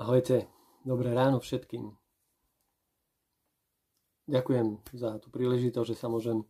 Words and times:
Ahojte, 0.00 0.48
dobré 0.88 1.12
ráno 1.12 1.36
všetkým. 1.36 1.92
Ďakujem 4.24 4.80
za 4.96 5.20
tú 5.20 5.28
príležitosť, 5.28 5.88
že 5.92 6.00
sa 6.00 6.08
môžem 6.08 6.48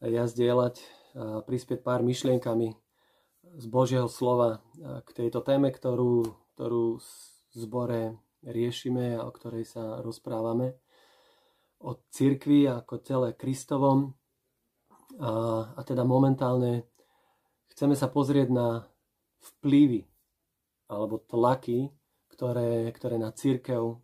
ja 0.00 0.24
zdieľať 0.24 0.80
a 1.12 1.44
prispieť 1.44 1.84
pár 1.84 2.00
myšlienkami 2.00 2.72
z 3.60 3.64
Božieho 3.68 4.08
slova 4.08 4.64
k 5.04 5.08
tejto 5.12 5.44
téme, 5.44 5.68
ktorú, 5.68 6.32
ktorú 6.56 6.96
v 6.96 7.52
zbore 7.52 8.16
riešime 8.40 9.20
a 9.20 9.28
o 9.28 9.34
ktorej 9.36 9.68
sa 9.68 10.00
rozprávame. 10.00 10.80
O 11.76 12.00
cirkvi 12.08 12.72
ako 12.72 13.04
tele 13.04 13.36
Kristovom. 13.36 14.16
A, 15.20 15.30
a 15.76 15.80
teda 15.84 16.08
momentálne 16.08 16.88
chceme 17.68 17.92
sa 17.92 18.08
pozrieť 18.08 18.48
na 18.48 18.88
vplyvy 19.60 20.08
alebo 20.88 21.20
tlaky, 21.20 21.92
ktoré, 22.42 22.90
ktoré 22.90 23.22
na 23.22 23.30
církev 23.30 24.02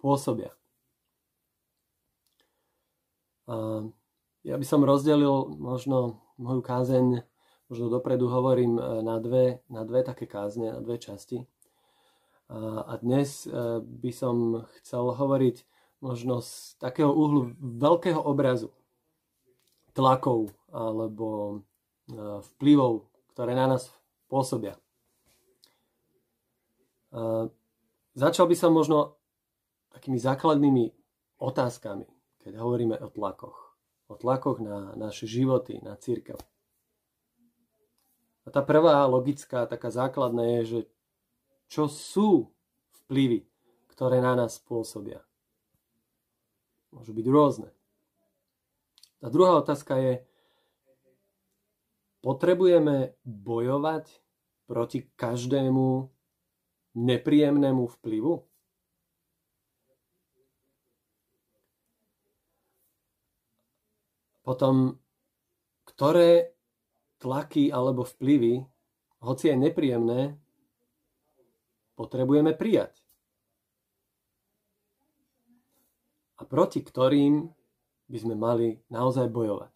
pôsobia. 0.00 0.56
A 3.44 3.84
ja 4.40 4.56
by 4.56 4.64
som 4.64 4.88
rozdelil 4.88 5.52
možno 5.60 6.24
moju 6.40 6.64
kázeň, 6.64 7.20
možno 7.68 7.92
dopredu 7.92 8.24
hovorím 8.32 8.80
e, 8.80 9.04
na 9.04 9.20
dve, 9.20 9.60
na 9.68 9.84
dve 9.84 10.00
také 10.00 10.24
kázne, 10.24 10.72
na 10.72 10.80
dve 10.80 10.96
časti. 10.96 11.44
A, 12.48 12.88
a 12.88 12.92
dnes 13.04 13.44
e, 13.44 13.84
by 13.84 14.12
som 14.16 14.64
chcel 14.80 15.12
hovoriť 15.12 15.68
možno 16.00 16.40
z 16.40 16.80
takého 16.80 17.12
uhlu 17.12 17.52
veľkého 17.60 18.16
obrazu 18.16 18.72
tlakov 19.92 20.56
alebo 20.72 21.60
e, 22.08 22.16
vplyvov, 22.56 23.12
ktoré 23.36 23.52
na 23.52 23.76
nás 23.76 23.92
pôsobia. 24.32 24.80
Začal 28.14 28.46
by 28.46 28.56
som 28.58 28.70
možno 28.70 29.18
takými 29.90 30.18
základnými 30.18 30.94
otázkami, 31.42 32.06
keď 32.42 32.52
hovoríme 32.62 32.96
o 33.02 33.10
tlakoch. 33.10 33.74
O 34.10 34.14
tlakoch 34.14 34.62
na 34.62 34.94
naše 34.94 35.26
životy, 35.26 35.78
na 35.82 35.98
církev. 35.98 36.38
A 38.46 38.48
tá 38.50 38.62
prvá 38.62 39.06
logická, 39.06 39.66
taká 39.66 39.90
základná 39.90 40.42
je, 40.58 40.62
že 40.64 40.80
čo 41.70 41.86
sú 41.86 42.50
vplyvy, 43.06 43.46
ktoré 43.94 44.18
na 44.18 44.34
nás 44.34 44.58
pôsobia. 44.58 45.22
Môžu 46.90 47.14
byť 47.14 47.26
rôzne. 47.30 47.70
A 49.22 49.30
druhá 49.30 49.54
otázka 49.60 49.94
je, 50.02 50.26
potrebujeme 52.24 53.14
bojovať 53.22 54.10
proti 54.66 55.06
každému 55.14 56.10
nepríjemnému 56.94 57.86
vplyvu? 57.98 58.42
Potom, 64.40 64.98
ktoré 65.86 66.56
tlaky 67.20 67.70
alebo 67.70 68.02
vplyvy, 68.02 68.64
hoci 69.20 69.52
aj 69.52 69.58
nepríjemné, 69.60 70.34
potrebujeme 71.94 72.56
prijať. 72.56 72.96
A 76.40 76.48
proti 76.48 76.80
ktorým 76.80 77.52
by 78.08 78.18
sme 78.18 78.34
mali 78.34 78.80
naozaj 78.88 79.28
bojovať. 79.28 79.70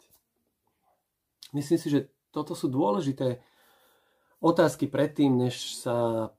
Myslím 1.53 1.79
si, 1.79 1.87
že 1.87 2.09
toto 2.33 2.57
sú 2.57 2.67
dôležité 2.67 3.39
otázky 4.43 4.91
predtým, 4.91 5.39
než 5.39 5.77
sa 5.79 6.29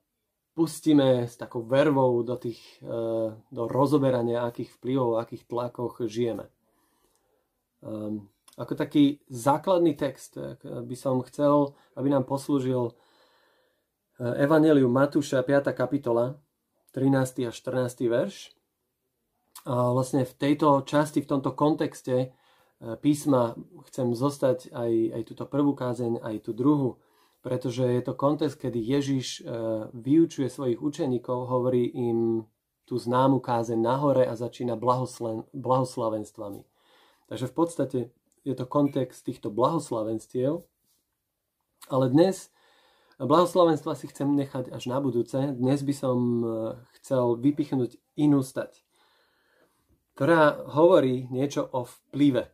pustíme 0.57 1.29
s 1.29 1.37
takou 1.37 1.61
vervou 1.61 2.25
do, 2.25 2.33
tých, 2.33 2.57
e, 2.81 2.97
do 3.53 3.63
rozoberania, 3.69 4.49
akých 4.49 4.73
vplyvov, 4.81 5.21
akých 5.21 5.45
tlakoch 5.45 6.01
žijeme. 6.09 6.49
Ehm, 7.85 8.25
ako 8.57 8.73
taký 8.73 9.21
základný 9.29 9.93
text 9.93 10.33
by 10.65 10.95
som 10.97 11.21
chcel, 11.29 11.77
aby 11.93 12.09
nám 12.09 12.25
poslúžil 12.25 12.89
e, 12.89 12.93
Evangelium 14.41 14.89
Matúša 14.89 15.45
5. 15.45 15.77
kapitola, 15.77 16.41
13. 16.89 17.45
a 17.45 17.53
14. 17.53 18.09
verš. 18.09 18.57
A 19.69 19.93
vlastne 19.93 20.25
v 20.25 20.33
tejto 20.33 20.81
časti, 20.89 21.21
v 21.21 21.29
tomto 21.37 21.53
kontexte 21.53 22.17
e, 22.17 22.27
písma 22.97 23.53
chcem 23.93 24.17
zostať 24.17 24.73
aj, 24.73 24.91
aj 25.13 25.21
túto 25.21 25.45
prvú 25.45 25.77
kázeň, 25.77 26.25
aj 26.25 26.35
tú 26.41 26.57
druhú 26.57 26.97
pretože 27.47 27.79
je 27.79 28.03
to 28.03 28.11
kontext, 28.11 28.59
kedy 28.59 28.75
Ježiš 28.75 29.39
e, 29.39 29.41
vyučuje 29.95 30.51
svojich 30.51 30.83
učeníkov, 30.83 31.47
hovorí 31.47 31.87
im 31.95 32.43
tú 32.83 32.99
známu 32.99 33.39
kázeň 33.39 33.79
nahore 33.79 34.27
a 34.27 34.35
začína 34.35 34.75
blahoslavenstvami. 35.55 36.67
Takže 37.31 37.47
v 37.47 37.53
podstate 37.55 37.99
je 38.43 38.51
to 38.51 38.67
kontext 38.67 39.23
týchto 39.23 39.47
blahoslavenstiev, 39.47 40.67
ale 41.87 42.05
dnes 42.11 42.51
blahoslavenstva 43.15 43.95
si 43.95 44.11
chcem 44.11 44.27
nechať 44.27 44.67
až 44.67 44.91
na 44.91 44.99
budúce. 44.99 45.39
Dnes 45.39 45.79
by 45.87 45.93
som 45.95 46.17
e, 46.19 46.47
chcel 46.99 47.39
vypichnúť 47.39 47.95
inú 48.19 48.43
stať, 48.43 48.83
ktorá 50.19 50.67
hovorí 50.75 51.31
niečo 51.31 51.63
o 51.63 51.87
vplyve. 51.87 52.51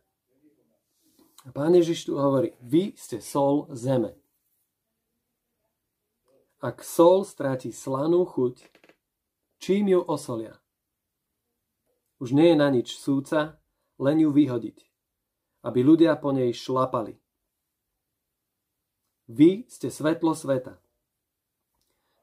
Pán 1.50 1.74
Ježiš 1.74 2.06
tu 2.06 2.14
hovorí, 2.14 2.54
vy 2.62 2.94
ste 2.94 3.18
sol 3.18 3.66
zeme. 3.74 4.22
Ak 6.64 6.80
sol 6.80 7.28
stráti 7.28 7.76
slanú 7.76 8.24
chuť, 8.24 8.64
čím 9.60 9.92
ju 9.92 10.00
osolia? 10.00 10.56
Už 12.16 12.32
nie 12.32 12.48
je 12.48 12.56
na 12.56 12.72
nič 12.72 12.96
súca, 12.96 13.60
len 14.00 14.24
ju 14.24 14.32
vyhodiť, 14.32 14.80
aby 15.60 15.84
ľudia 15.84 16.16
po 16.16 16.32
nej 16.32 16.56
šlapali. 16.56 17.20
Vy 19.28 19.68
ste 19.68 19.92
svetlo 19.92 20.32
sveta. 20.32 20.80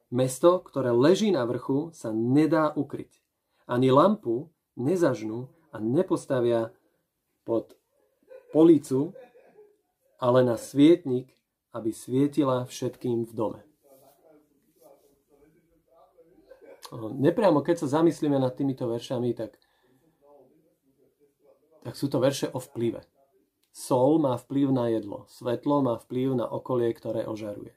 Mesto, 0.09 0.57
ktoré 0.65 0.89
leží 0.89 1.29
na 1.29 1.45
vrchu, 1.45 1.93
sa 1.93 2.09
nedá 2.09 2.73
ukryť. 2.73 3.21
Ani 3.69 3.93
lampu 3.93 4.49
nezažnú 4.73 5.53
a 5.69 5.77
nepostavia 5.77 6.73
pod 7.45 7.77
policu, 8.49 9.13
ale 10.17 10.41
na 10.41 10.57
svietnik, 10.57 11.29
aby 11.77 11.93
svietila 11.93 12.65
všetkým 12.65 13.29
v 13.29 13.33
dome. 13.37 13.70
Nepriamo, 16.97 17.63
keď 17.63 17.85
sa 17.85 18.01
zamyslíme 18.01 18.35
nad 18.35 18.51
týmito 18.51 18.87
veršami, 18.87 19.31
tak, 19.31 19.55
tak 21.87 21.93
sú 21.95 22.11
to 22.11 22.19
verše 22.19 22.51
o 22.51 22.59
vplyve. 22.59 23.03
Sol 23.71 24.19
má 24.19 24.35
vplyv 24.35 24.67
na 24.75 24.91
jedlo, 24.91 25.23
svetlo 25.31 25.79
má 25.79 25.95
vplyv 25.95 26.35
na 26.35 26.45
okolie, 26.47 26.91
ktoré 26.91 27.23
ožaruje. 27.23 27.71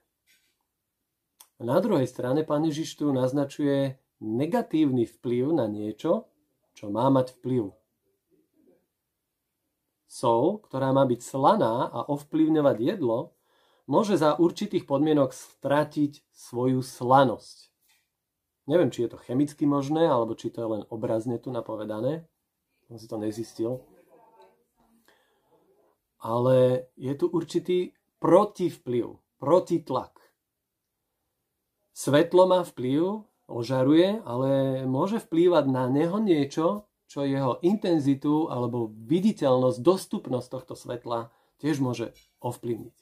Na 1.63 1.79
druhej 1.79 2.11
strane 2.11 2.43
pán 2.43 2.67
Ježiš 2.67 2.99
tu 2.99 3.15
naznačuje 3.15 4.03
negatívny 4.19 5.07
vplyv 5.07 5.55
na 5.55 5.71
niečo, 5.71 6.27
čo 6.75 6.91
má 6.91 7.07
mať 7.15 7.39
vplyv. 7.39 7.71
Sol, 10.11 10.59
ktorá 10.67 10.91
má 10.91 11.07
byť 11.07 11.21
slaná 11.23 11.91
a 11.91 12.07
ovplyvňovať 12.11 12.77
jedlo, 12.83 13.35
môže 13.87 14.19
za 14.19 14.35
určitých 14.35 14.87
podmienok 14.87 15.31
stratiť 15.35 16.27
svoju 16.31 16.83
slanosť. 16.83 17.74
Neviem, 18.65 18.89
či 18.89 19.05
je 19.05 19.13
to 19.13 19.21
chemicky 19.21 19.69
možné, 19.69 20.09
alebo 20.09 20.33
či 20.33 20.49
to 20.49 20.65
je 20.65 20.69
len 20.69 20.83
obrazne 20.89 21.37
tu 21.37 21.53
napovedané. 21.53 22.25
Som 22.89 22.97
si 22.97 23.05
to 23.05 23.21
nezistil. 23.21 23.85
Ale 26.25 26.89
je 26.97 27.13
tu 27.13 27.29
určitý 27.29 27.93
protivplyv, 28.17 29.21
protitlak. 29.37 30.17
Svetlo 31.93 32.49
má 32.49 32.65
vplyv, 32.65 33.29
ožaruje, 33.45 34.25
ale 34.25 34.83
môže 34.89 35.21
vplývať 35.21 35.65
na 35.69 35.85
neho 35.85 36.17
niečo, 36.17 36.89
čo 37.05 37.29
jeho 37.29 37.61
intenzitu 37.61 38.49
alebo 38.49 38.89
viditeľnosť, 39.05 39.79
dostupnosť 39.85 40.49
tohto 40.49 40.75
svetla 40.75 41.29
tiež 41.61 41.85
môže 41.85 42.17
ovplyvniť. 42.41 42.97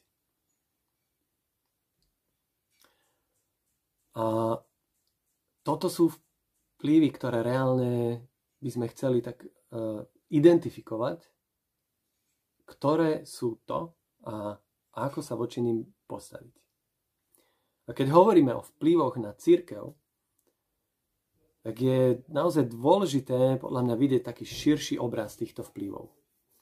A 4.12 4.58
toto 5.62 5.86
sú 5.86 6.10
vplyvy, 6.78 7.08
ktoré 7.14 7.42
reálne 7.42 8.22
by 8.62 8.70
sme 8.70 8.86
chceli 8.90 9.22
tak 9.22 9.42
uh, 9.46 10.02
identifikovať, 10.30 11.32
ktoré 12.66 13.26
sú 13.28 13.60
to 13.68 13.92
a, 14.24 14.56
ako 14.96 15.20
sa 15.20 15.36
voči 15.36 15.60
ním 15.60 15.84
postaviť. 16.08 16.54
A 17.86 17.90
keď 17.92 18.14
hovoríme 18.14 18.54
o 18.54 18.64
vplyvoch 18.64 19.18
na 19.18 19.34
církev, 19.36 19.92
tak 21.62 21.74
je 21.78 22.22
naozaj 22.32 22.72
dôležité 22.72 23.60
podľa 23.60 23.82
mňa 23.86 23.94
vidieť 23.98 24.22
taký 24.24 24.48
širší 24.48 24.96
obraz 24.98 25.38
týchto 25.38 25.62
vplyvov. 25.62 26.10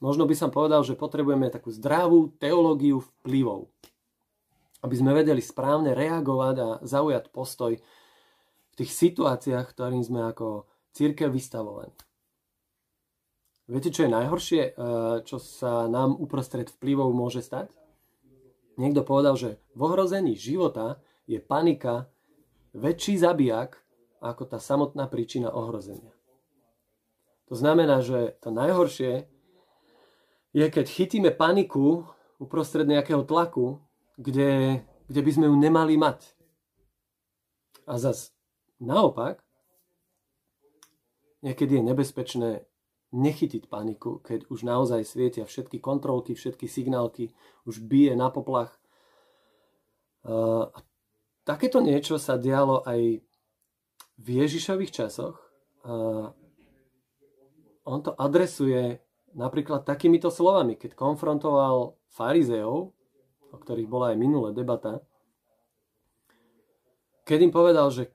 Možno 0.00 0.24
by 0.24 0.34
som 0.36 0.50
povedal, 0.52 0.80
že 0.80 0.96
potrebujeme 0.96 1.52
takú 1.52 1.68
zdravú 1.72 2.32
teológiu 2.40 3.04
vplyvov, 3.04 3.68
aby 4.80 4.94
sme 4.96 5.12
vedeli 5.12 5.44
správne 5.44 5.92
reagovať 5.92 6.56
a 6.60 6.68
zaujať 6.84 7.28
postoj 7.32 7.76
tých 8.80 8.96
situáciách, 8.96 9.76
ktorým 9.76 10.00
sme 10.00 10.32
ako 10.32 10.64
církev 10.96 11.28
vystavovaní. 11.28 11.92
Viete, 13.70 13.92
čo 13.92 14.08
je 14.08 14.16
najhoršie, 14.16 14.62
eh, 14.66 14.72
čo 15.28 15.36
sa 15.36 15.86
nám 15.86 16.16
uprostred 16.16 16.72
vplyvov 16.72 17.12
môže 17.12 17.44
stať? 17.44 17.70
Niekto 18.80 19.04
povedal, 19.04 19.36
že 19.36 19.60
v 19.76 19.80
ohrození 19.84 20.34
života 20.34 21.04
je 21.28 21.36
panika 21.38 22.08
väčší 22.72 23.20
zabijak 23.20 23.76
ako 24.24 24.48
tá 24.48 24.56
samotná 24.56 25.04
príčina 25.06 25.52
ohrozenia. 25.52 26.16
To 27.52 27.54
znamená, 27.54 28.00
že 28.00 28.40
to 28.40 28.48
najhoršie 28.48 29.28
je, 30.56 30.66
keď 30.66 30.86
chytíme 30.88 31.30
paniku 31.30 32.08
uprostred 32.40 32.88
nejakého 32.88 33.22
tlaku, 33.22 33.78
kde, 34.16 34.82
kde 35.06 35.20
by 35.20 35.30
sme 35.30 35.46
ju 35.46 35.54
nemali 35.54 35.94
mať. 36.00 36.24
A 37.86 38.00
zas 38.00 38.34
naopak, 38.80 39.44
niekedy 41.44 41.80
je 41.80 41.84
nebezpečné 41.84 42.50
nechytiť 43.10 43.66
paniku, 43.66 44.22
keď 44.22 44.46
už 44.48 44.62
naozaj 44.62 45.02
svietia 45.02 45.42
všetky 45.42 45.82
kontrolky, 45.82 46.38
všetky 46.38 46.70
signálky, 46.70 47.34
už 47.66 47.82
bije 47.82 48.14
na 48.14 48.30
poplach. 48.30 48.78
A 50.22 50.78
takéto 51.42 51.82
niečo 51.82 52.22
sa 52.22 52.38
dialo 52.38 52.86
aj 52.86 53.18
v 54.20 54.26
Ježišových 54.28 54.94
časoch. 54.94 55.36
A 55.82 56.30
on 57.88 57.98
to 58.04 58.14
adresuje 58.14 59.02
napríklad 59.34 59.82
takýmito 59.82 60.30
slovami, 60.30 60.78
keď 60.78 60.94
konfrontoval 60.94 61.98
farizeov, 62.14 62.94
o 63.50 63.56
ktorých 63.58 63.90
bola 63.90 64.14
aj 64.14 64.18
minulé 64.22 64.54
debata, 64.54 65.02
keď 67.26 67.38
im 67.46 67.52
povedal, 67.54 67.90
že 67.90 68.10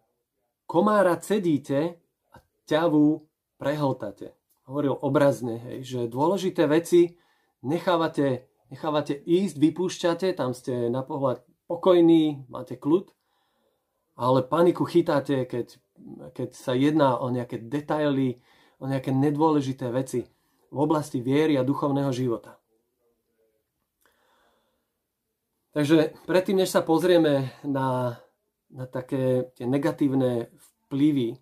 komára 0.66 1.16
cedíte 1.18 2.02
a 2.34 2.38
ťavu 2.66 3.26
prehltate 3.58 4.36
hovoril 4.66 4.98
obrazne, 4.98 5.62
hej, 5.62 5.78
že 5.86 6.00
dôležité 6.12 6.66
veci 6.66 7.18
nechávate, 7.62 8.50
nechávate 8.74 9.14
ísť, 9.14 9.56
vypúšťate, 9.62 10.34
tam 10.34 10.58
ste 10.58 10.90
na 10.90 11.06
pohľad 11.06 11.46
pokojní, 11.70 12.50
máte 12.50 12.78
kľud, 12.78 13.14
ale 14.18 14.42
paniku 14.42 14.86
chytáte, 14.86 15.46
keď, 15.46 15.78
keď 16.34 16.50
sa 16.58 16.74
jedná 16.74 17.18
o 17.22 17.30
nejaké 17.30 17.62
detaily, 17.62 18.42
o 18.82 18.90
nejaké 18.90 19.14
nedôležité 19.14 19.94
veci 19.94 20.26
v 20.74 20.78
oblasti 20.78 21.22
viery 21.22 21.56
a 21.56 21.68
duchovného 21.68 22.10
života. 22.10 22.58
Takže 25.76 26.16
predtým, 26.24 26.64
než 26.64 26.72
sa 26.72 26.80
pozrieme 26.80 27.52
na, 27.68 28.18
na 28.76 28.86
také 28.86 29.48
tie 29.56 29.64
negatívne 29.64 30.52
vplyvy 30.86 31.40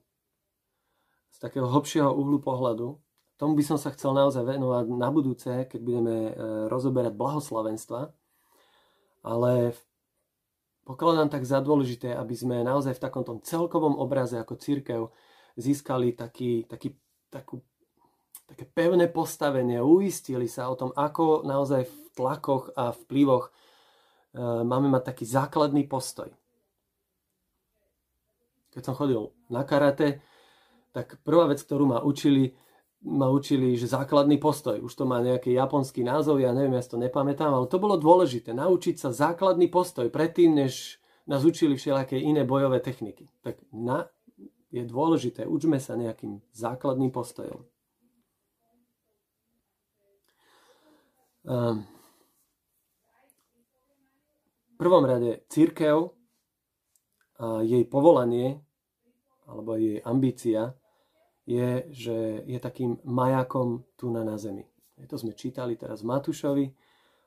z 1.33 1.37
takého 1.41 1.65
hlbšieho 1.65 2.13
uhlu 2.13 2.37
pohľadu, 2.37 3.03
Tomu 3.43 3.59
by 3.59 3.63
som 3.65 3.75
sa 3.81 3.91
chcel 3.91 4.13
naozaj 4.15 4.45
venovať 4.45 4.85
na 4.93 5.09
budúce, 5.11 5.49
keď 5.67 5.79
budeme 5.83 6.15
e, 6.29 6.33
rozoberať 6.71 7.11
blahoslavenstva. 7.17 8.13
Ale 9.25 9.75
pokladám 10.87 11.27
tak 11.27 11.43
za 11.43 11.59
dôležité, 11.59 12.15
aby 12.15 12.35
sme 12.39 12.63
naozaj 12.63 12.95
v 12.95 13.03
takomto 13.03 13.41
celkovom 13.41 13.97
obraze 13.97 14.39
ako 14.39 14.55
církev 14.55 15.11
získali 15.57 16.13
taký, 16.13 16.69
taký, 16.69 16.95
takú, 17.27 17.59
také 18.45 18.63
pevné 18.63 19.09
postavenie, 19.09 19.81
uistili 19.81 20.45
sa 20.45 20.71
o 20.71 20.77
tom, 20.77 20.95
ako 20.95 21.43
naozaj 21.43 21.89
v 21.89 21.95
tlakoch 22.13 22.71
a 22.79 22.93
vplyvoch 22.93 23.49
e, 23.49 23.51
máme 24.61 24.93
mať 24.93 25.09
taký 25.09 25.25
základný 25.25 25.89
postoj. 25.89 26.29
Keď 28.73 28.83
som 28.83 28.97
chodil 28.97 29.29
na 29.53 29.61
karate, 29.61 30.25
tak 30.93 31.21
prvá 31.21 31.49
vec, 31.49 31.61
ktorú 31.61 31.89
ma 31.89 31.99
učili, 32.01 32.57
ma 33.05 33.29
učili, 33.29 33.77
že 33.77 33.89
základný 33.89 34.41
postoj, 34.41 34.81
už 34.81 34.93
to 34.93 35.05
má 35.05 35.21
nejaký 35.21 35.53
japonský 35.53 36.01
názov, 36.01 36.41
ja 36.41 36.49
neviem, 36.49 36.73
ja 36.77 36.81
si 36.81 36.93
to 36.93 37.01
nepamätám, 37.01 37.53
ale 37.53 37.69
to 37.69 37.77
bolo 37.77 37.97
dôležité, 37.97 38.53
naučiť 38.53 38.97
sa 38.97 39.09
základný 39.13 39.69
postoj 39.69 40.09
predtým, 40.09 40.57
než 40.57 40.97
nás 41.29 41.45
učili 41.45 41.77
všelaké 41.77 42.17
iné 42.17 42.43
bojové 42.43 42.81
techniky. 42.81 43.29
Tak 43.45 43.61
na, 43.71 44.09
je 44.73 44.83
dôležité, 44.85 45.45
učme 45.45 45.77
sa 45.77 45.93
nejakým 45.93 46.41
základným 46.53 47.13
postojom. 47.13 47.61
Um, 51.43 51.83
v 54.71 54.75
prvom 54.79 55.03
rade 55.03 55.43
církev 55.51 56.22
jej 57.63 57.83
povolanie 57.87 58.61
alebo 59.47 59.75
jej 59.75 59.99
ambícia 60.03 60.75
je, 61.43 61.87
že 61.91 62.47
je 62.47 62.59
takým 62.59 63.03
majakom 63.03 63.83
tu 63.99 64.07
na, 64.07 64.23
na 64.23 64.39
zemi. 64.39 64.63
To 65.09 65.19
sme 65.19 65.35
čítali 65.35 65.75
teraz 65.75 66.01
v 66.01 66.15
Matúšovi. 66.15 66.65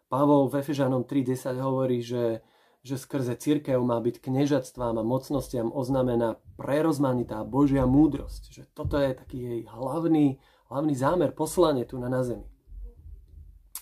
Pavol 0.08 0.48
v 0.48 0.62
Efežanom 0.62 1.04
3.10 1.04 1.60
hovorí, 1.60 2.00
že, 2.00 2.40
že 2.80 2.96
skrze 2.96 3.36
církev 3.36 3.76
má 3.82 3.98
byť 4.00 4.22
kniežatstvám 4.22 4.96
a 4.96 5.04
mocnostiam 5.04 5.68
oznamená 5.74 6.40
prerozmanitá 6.56 7.44
Božia 7.44 7.84
múdrosť. 7.84 8.42
Že 8.54 8.62
toto 8.72 8.96
je 8.96 9.12
taký 9.12 9.38
jej 9.42 9.60
hlavný, 9.68 10.40
hlavný 10.72 10.94
zámer, 10.96 11.36
poslanie 11.36 11.84
tu 11.84 12.00
na, 12.00 12.08
na 12.08 12.24
zemi. 12.24 12.48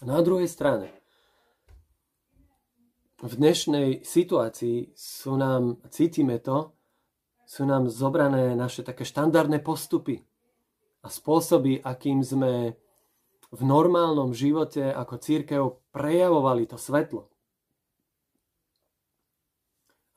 Na 0.02 0.18
druhej 0.24 0.50
strane, 0.50 0.90
v 3.22 3.32
dnešnej 3.38 4.02
situácii 4.02 4.90
sú 4.98 5.38
nám, 5.38 5.78
cítime 5.86 6.42
to, 6.42 6.74
sú 7.46 7.62
nám 7.62 7.86
zobrané 7.86 8.58
naše 8.58 8.82
také 8.82 9.06
štandardné 9.06 9.62
postupy 9.62 10.18
a 11.04 11.08
spôsoby, 11.12 11.78
akým 11.78 12.24
sme 12.24 12.74
v 13.54 13.62
normálnom 13.62 14.34
živote 14.34 14.90
ako 14.90 15.14
církev 15.22 15.62
prejavovali 15.94 16.66
to 16.66 16.74
svetlo. 16.74 17.30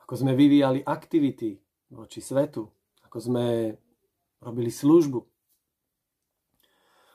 Ako 0.02 0.14
sme 0.18 0.34
vyvíjali 0.34 0.82
aktivity 0.82 1.60
voči 1.94 2.24
svetu, 2.24 2.66
ako 3.06 3.18
sme 3.22 3.46
robili 4.42 4.74
službu. 4.74 5.20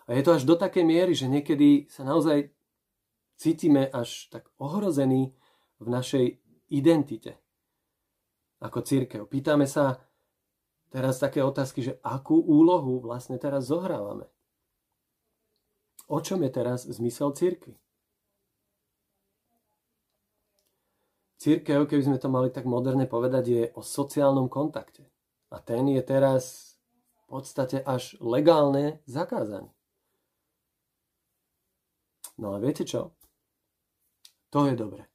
A 0.07 0.15
je 0.15 0.23
to 0.23 0.31
až 0.37 0.43
do 0.47 0.55
takej 0.55 0.85
miery, 0.87 1.17
že 1.17 1.27
niekedy 1.27 1.91
sa 1.91 2.07
naozaj 2.07 2.53
cítime 3.41 3.91
až 3.91 4.31
tak 4.31 4.47
ohrození 4.63 5.35
v 5.83 5.89
našej 5.91 6.27
identite 6.71 7.43
ako 8.63 8.87
církev. 8.87 9.27
Pýtame 9.27 9.67
sa 9.67 9.99
teraz 10.89 11.19
také 11.19 11.43
otázky, 11.43 11.83
že 11.83 11.99
akú 12.07 12.39
úlohu 12.39 13.03
vlastne 13.03 13.37
teraz 13.37 13.67
zohrávame. 13.67 14.31
O 16.07 16.23
čom 16.23 16.41
je 16.47 16.51
teraz 16.55 16.87
zmysel 16.87 17.35
církvy? 17.35 17.75
Církev, 21.43 21.91
keby 21.91 22.03
sme 22.07 22.19
to 22.23 22.31
mali 22.31 22.55
tak 22.55 22.71
moderne 22.71 23.03
povedať, 23.11 23.45
je 23.51 23.65
o 23.75 23.83
sociálnom 23.83 24.47
kontakte. 24.47 25.11
A 25.51 25.59
ten 25.59 25.91
je 25.91 25.99
teraz 25.99 26.79
v 27.27 27.35
podstate 27.35 27.83
až 27.83 28.15
legálne 28.23 29.03
zakázaný. 29.11 29.75
No 32.39 32.55
a 32.55 32.63
viete 32.63 32.87
čo? 32.87 33.13
To 34.55 34.71
je 34.71 34.79
dobré. 34.79 35.12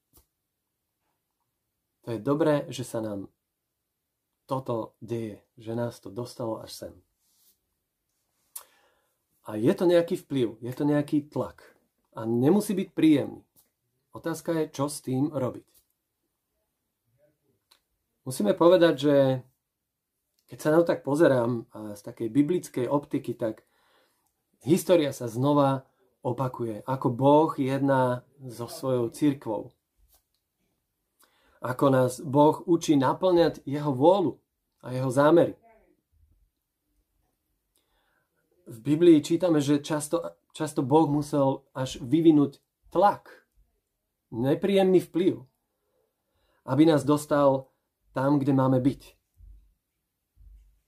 To 2.08 2.16
je 2.16 2.24
dobré, 2.24 2.64
že 2.72 2.88
sa 2.88 3.04
nám 3.04 3.28
toto 4.48 4.96
deje, 5.04 5.44
že 5.60 5.76
nás 5.76 6.00
to 6.00 6.08
dostalo 6.08 6.64
až 6.64 6.72
sem. 6.72 6.96
A 9.44 9.60
je 9.60 9.76
to 9.76 9.84
nejaký 9.84 10.16
vplyv, 10.16 10.56
je 10.64 10.72
to 10.72 10.88
nejaký 10.88 11.28
tlak. 11.28 11.76
A 12.16 12.24
nemusí 12.24 12.72
byť 12.72 12.96
príjemný. 12.96 13.44
Otázka 14.16 14.56
je, 14.56 14.72
čo 14.72 14.88
s 14.88 15.04
tým 15.04 15.36
robiť. 15.36 15.68
Musíme 18.24 18.56
povedať, 18.56 18.96
že 18.96 19.16
keď 20.48 20.58
sa 20.64 20.72
na 20.72 20.80
to 20.80 20.88
tak 20.88 21.04
pozerám 21.04 21.68
z 21.92 22.02
takej 22.08 22.32
biblickej 22.32 22.88
optiky, 22.88 23.36
tak 23.36 23.68
história 24.64 25.12
sa 25.12 25.28
znova 25.28 25.84
opakuje. 26.24 26.88
Ako 26.88 27.12
Boh 27.12 27.52
jedná 27.60 28.24
so 28.40 28.72
svojou 28.72 29.12
církvou 29.12 29.76
ako 31.62 31.86
nás 31.90 32.22
Boh 32.22 32.62
učí 32.66 32.96
naplňať 32.96 33.66
jeho 33.66 33.92
vôľu 33.94 34.38
a 34.86 34.94
jeho 34.94 35.10
zámery. 35.10 35.58
V 38.68 38.78
Biblii 38.84 39.24
čítame, 39.24 39.64
že 39.64 39.80
často, 39.80 40.22
často 40.52 40.84
Boh 40.84 41.08
musel 41.08 41.64
až 41.72 42.04
vyvinúť 42.04 42.60
tlak, 42.92 43.48
nepríjemný 44.32 45.00
vplyv, 45.00 45.40
aby 46.68 46.84
nás 46.84 47.08
dostal 47.08 47.72
tam, 48.12 48.44
kde 48.44 48.52
máme 48.52 48.84
byť. 48.84 49.16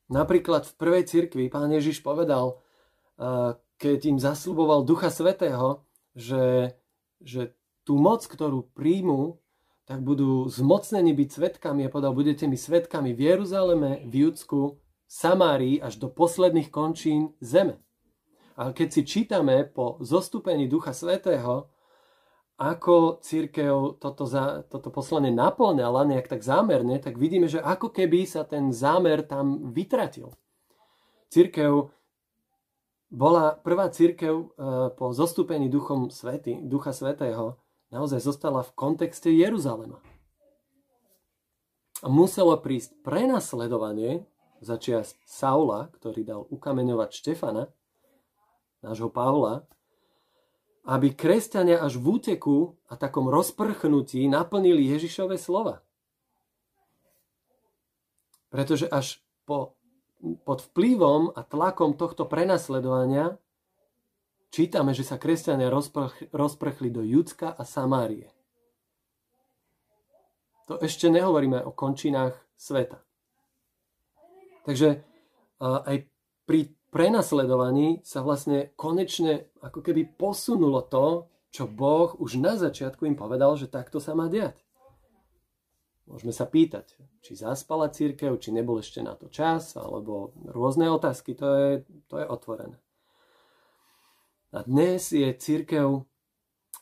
Napríklad 0.10 0.66
v 0.66 0.74
prvej 0.76 1.04
cirkvi 1.06 1.48
pán 1.48 1.70
Ježiš 1.72 2.02
povedal, 2.02 2.60
keď 3.80 4.00
im 4.10 4.18
zasľuboval 4.20 4.84
Ducha 4.84 5.08
Svetého, 5.14 5.86
že, 6.18 6.76
že 7.24 7.56
tú 7.88 7.96
moc, 7.96 8.26
ktorú 8.28 8.74
príjmu, 8.76 9.40
tak 9.90 10.06
budú 10.06 10.46
zmocnení 10.46 11.18
byť 11.18 11.30
svetkami 11.34 11.82
a 11.82 11.90
povedal, 11.90 12.14
budete 12.14 12.46
mi 12.46 12.54
svetkami 12.54 13.18
v 13.18 13.34
Jeruzaleme, 13.34 14.06
v 14.06 14.30
Judsku, 14.30 14.78
Samárii 15.10 15.82
až 15.82 15.98
do 15.98 16.14
posledných 16.14 16.70
končín 16.70 17.34
zeme. 17.42 17.82
A 18.54 18.70
keď 18.70 18.88
si 18.94 19.02
čítame 19.02 19.66
po 19.66 19.98
zostúpení 19.98 20.70
Ducha 20.70 20.94
Svetého, 20.94 21.74
ako 22.62 23.18
církev 23.18 23.98
toto, 23.98 24.30
za, 24.30 24.62
toto 24.70 24.94
poslanie 24.94 25.34
naplňala 25.34 26.06
nejak 26.06 26.38
tak 26.38 26.46
zámerne, 26.46 27.02
tak 27.02 27.18
vidíme, 27.18 27.50
že 27.50 27.58
ako 27.58 27.90
keby 27.90 28.30
sa 28.30 28.46
ten 28.46 28.70
zámer 28.70 29.26
tam 29.26 29.74
vytratil. 29.74 30.30
Církev 31.34 31.90
bola 33.10 33.58
prvá 33.58 33.90
církev 33.90 34.34
e, 34.38 34.46
po 34.94 35.10
zostúpení 35.18 35.66
Duchom 35.66 36.14
Svety, 36.14 36.62
Ducha 36.62 36.94
Svetého, 36.94 37.58
naozaj 37.90 38.22
zostala 38.22 38.66
v 38.66 38.72
kontexte 38.74 39.30
Jeruzalema. 39.30 40.02
A 42.00 42.08
muselo 42.08 42.56
prísť 42.56 42.96
prenasledovanie 43.04 44.24
začias 44.64 45.20
Saula, 45.28 45.92
ktorý 46.00 46.22
dal 46.24 46.42
ukameňovať 46.48 47.10
Štefana, 47.12 47.68
nášho 48.80 49.12
Pavla, 49.12 49.68
aby 50.88 51.12
kresťania 51.12 51.84
až 51.84 52.00
v 52.00 52.18
úteku 52.18 52.80
a 52.88 52.96
takom 52.96 53.28
rozprchnutí 53.28 54.26
naplnili 54.32 54.88
Ježišove 54.96 55.36
slova. 55.36 55.84
Pretože 58.50 58.90
až 58.90 59.22
po, 59.44 59.78
pod 60.48 60.66
vplyvom 60.72 61.36
a 61.36 61.46
tlakom 61.46 61.94
tohto 61.94 62.26
prenasledovania 62.26 63.38
čítame, 64.50 64.94
že 64.98 65.06
sa 65.06 65.22
kresťania 65.22 65.70
rozprch, 65.72 66.34
rozprchli 66.34 66.90
do 66.90 67.02
Judska 67.06 67.54
a 67.54 67.64
Samárie. 67.66 68.30
To 70.70 70.78
ešte 70.78 71.10
nehovoríme 71.10 71.66
o 71.66 71.74
končinách 71.74 72.38
sveta. 72.54 73.02
Takže 74.70 75.02
aj 75.62 76.06
pri 76.46 76.70
prenasledovaní 76.94 78.06
sa 78.06 78.22
vlastne 78.22 78.70
konečne 78.78 79.50
ako 79.66 79.82
keby 79.82 80.14
posunulo 80.14 80.86
to, 80.86 81.26
čo 81.50 81.66
Boh 81.66 82.14
už 82.22 82.38
na 82.38 82.54
začiatku 82.54 83.10
im 83.10 83.18
povedal, 83.18 83.58
že 83.58 83.66
takto 83.66 83.98
sa 83.98 84.14
má 84.14 84.30
diať. 84.30 84.62
Môžeme 86.06 86.34
sa 86.34 86.50
pýtať, 86.50 86.98
či 87.22 87.38
zaspala 87.38 87.90
církev, 87.90 88.38
či 88.42 88.50
nebol 88.50 88.82
ešte 88.82 89.02
na 89.02 89.14
to 89.14 89.30
čas, 89.30 89.78
alebo 89.78 90.34
rôzne 90.42 90.90
otázky, 90.90 91.38
to 91.38 91.48
je, 91.54 91.70
to 92.10 92.18
je 92.18 92.26
otvorené. 92.26 92.78
A 94.50 94.66
dnes 94.66 95.14
je 95.14 95.30
církev 95.30 96.10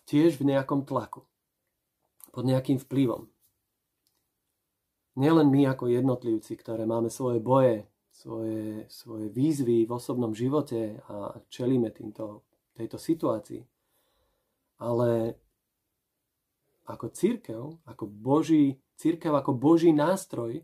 tiež 0.08 0.40
v 0.40 0.56
nejakom 0.56 0.88
tlaku, 0.88 1.28
pod 2.32 2.48
nejakým 2.48 2.80
vplyvom. 2.80 3.28
Nielen 5.20 5.52
my 5.52 5.68
ako 5.68 5.92
jednotlivci, 5.92 6.56
ktoré 6.56 6.88
máme 6.88 7.12
svoje 7.12 7.44
boje, 7.44 7.84
svoje, 8.08 8.88
svoje 8.88 9.28
výzvy 9.28 9.84
v 9.84 9.92
osobnom 9.92 10.32
živote 10.32 11.02
a 11.12 11.44
čelíme 11.52 11.92
týmto, 11.92 12.48
tejto 12.72 12.96
situácii, 12.96 13.60
ale 14.80 15.36
ako 16.88 17.06
církev, 17.12 17.62
ako 17.84 18.08
Boží, 18.08 18.80
církev 18.96 19.36
ako 19.36 19.52
Boží 19.60 19.92
nástroj 19.92 20.64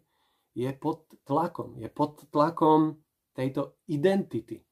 je 0.56 0.72
pod 0.72 1.04
tlakom, 1.28 1.76
je 1.84 1.92
pod 1.92 2.24
tlakom 2.32 2.96
tejto 3.36 3.76
identity, 3.92 4.64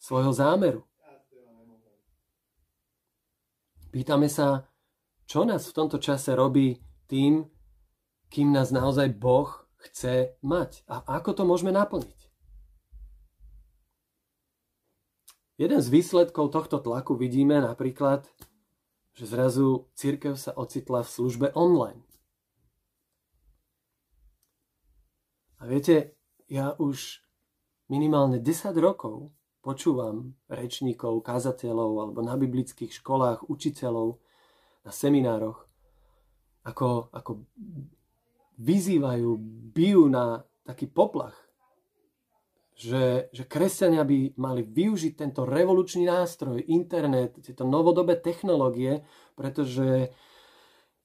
svojho 0.00 0.32
zámeru. 0.32 0.88
Pýtame 3.92 4.32
sa, 4.32 4.64
čo 5.28 5.44
nás 5.44 5.68
v 5.68 5.76
tomto 5.76 6.00
čase 6.00 6.32
robí 6.32 6.80
tým, 7.04 7.44
kým 8.32 8.48
nás 8.48 8.72
naozaj 8.72 9.12
Boh 9.20 9.52
chce 9.76 10.40
mať 10.40 10.80
a 10.88 11.04
ako 11.20 11.30
to 11.36 11.42
môžeme 11.44 11.76
naplniť. 11.76 12.18
Jeden 15.60 15.80
z 15.84 15.88
výsledkov 15.92 16.56
tohto 16.56 16.80
tlaku 16.80 17.20
vidíme 17.20 17.60
napríklad, 17.60 18.24
že 19.12 19.28
zrazu 19.28 19.92
církev 19.92 20.40
sa 20.40 20.56
ocitla 20.56 21.04
v 21.04 21.12
službe 21.12 21.46
online. 21.52 22.00
A 25.60 25.68
viete, 25.68 26.16
ja 26.48 26.72
už 26.80 27.20
minimálne 27.92 28.40
10 28.40 28.72
rokov 28.80 29.36
počúvam 29.62 30.34
rečníkov, 30.50 31.22
kazateľov 31.22 31.90
alebo 32.02 32.20
na 32.20 32.34
biblických 32.34 32.90
školách, 32.98 33.46
učiteľov, 33.46 34.18
na 34.82 34.90
seminároch, 34.90 35.62
ako, 36.66 37.14
ako 37.14 37.46
vyzývajú, 38.58 39.30
bijú 39.70 40.10
na 40.10 40.42
taký 40.66 40.90
poplach, 40.90 41.38
že, 42.74 43.30
že 43.30 43.46
kresťania 43.46 44.02
by 44.02 44.34
mali 44.34 44.66
využiť 44.66 45.12
tento 45.14 45.46
revolučný 45.46 46.02
nástroj, 46.10 46.58
internet, 46.66 47.38
tieto 47.38 47.62
novodobé 47.62 48.18
technológie, 48.18 49.06
pretože 49.38 50.10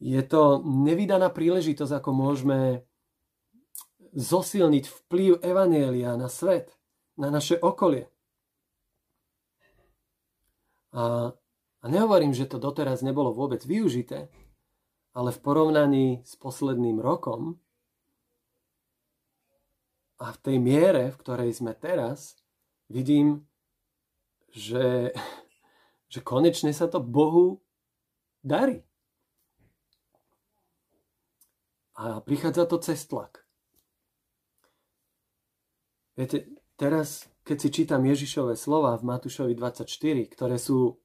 je 0.01 0.21
to 0.25 0.61
nevydaná 0.65 1.29
príležitosť, 1.29 2.01
ako 2.01 2.09
môžeme 2.13 2.85
zosilniť 4.17 4.85
vplyv 4.89 5.45
Evanielia 5.45 6.17
na 6.17 6.29
svet, 6.29 6.73
na 7.17 7.29
naše 7.29 7.57
okolie. 7.61 8.09
A, 10.97 11.29
a 11.81 11.85
nehovorím, 11.85 12.33
že 12.33 12.49
to 12.49 12.57
doteraz 12.57 13.05
nebolo 13.05 13.29
vôbec 13.29 13.61
využité, 13.61 14.33
ale 15.13 15.29
v 15.29 15.39
porovnaní 15.45 16.07
s 16.25 16.33
posledným 16.33 16.97
rokom 16.97 17.61
a 20.17 20.33
v 20.33 20.37
tej 20.41 20.57
miere, 20.57 21.13
v 21.13 21.19
ktorej 21.21 21.53
sme 21.53 21.77
teraz, 21.77 22.41
vidím, 22.89 23.45
že, 24.49 25.13
že 26.13 26.19
konečne 26.25 26.73
sa 26.73 26.89
to 26.89 26.97
Bohu 26.97 27.61
darí. 28.41 28.81
A 31.97 32.21
prichádza 32.21 32.65
to 32.65 32.77
cez 32.81 33.05
tlak. 33.05 33.45
Viete, 36.17 36.49
teraz 36.77 37.29
keď 37.47 37.57
si 37.63 37.69
čítam 37.71 38.03
Ježišové 38.03 38.59
slova 38.59 38.99
v 38.99 39.07
Matúšovi 39.07 39.55
24, 39.55 39.87
ktoré 40.35 40.59
sú 40.59 40.99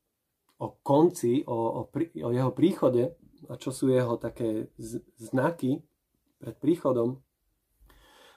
o 0.58 0.68
konci, 0.82 1.46
o, 1.46 1.54
o, 1.54 1.82
o 2.26 2.28
jeho 2.34 2.50
príchode 2.50 3.14
a 3.46 3.54
čo 3.54 3.70
sú 3.70 3.94
jeho 3.94 4.18
také 4.18 4.66
znaky 5.22 5.86
pred 6.42 6.58
príchodom, 6.58 7.22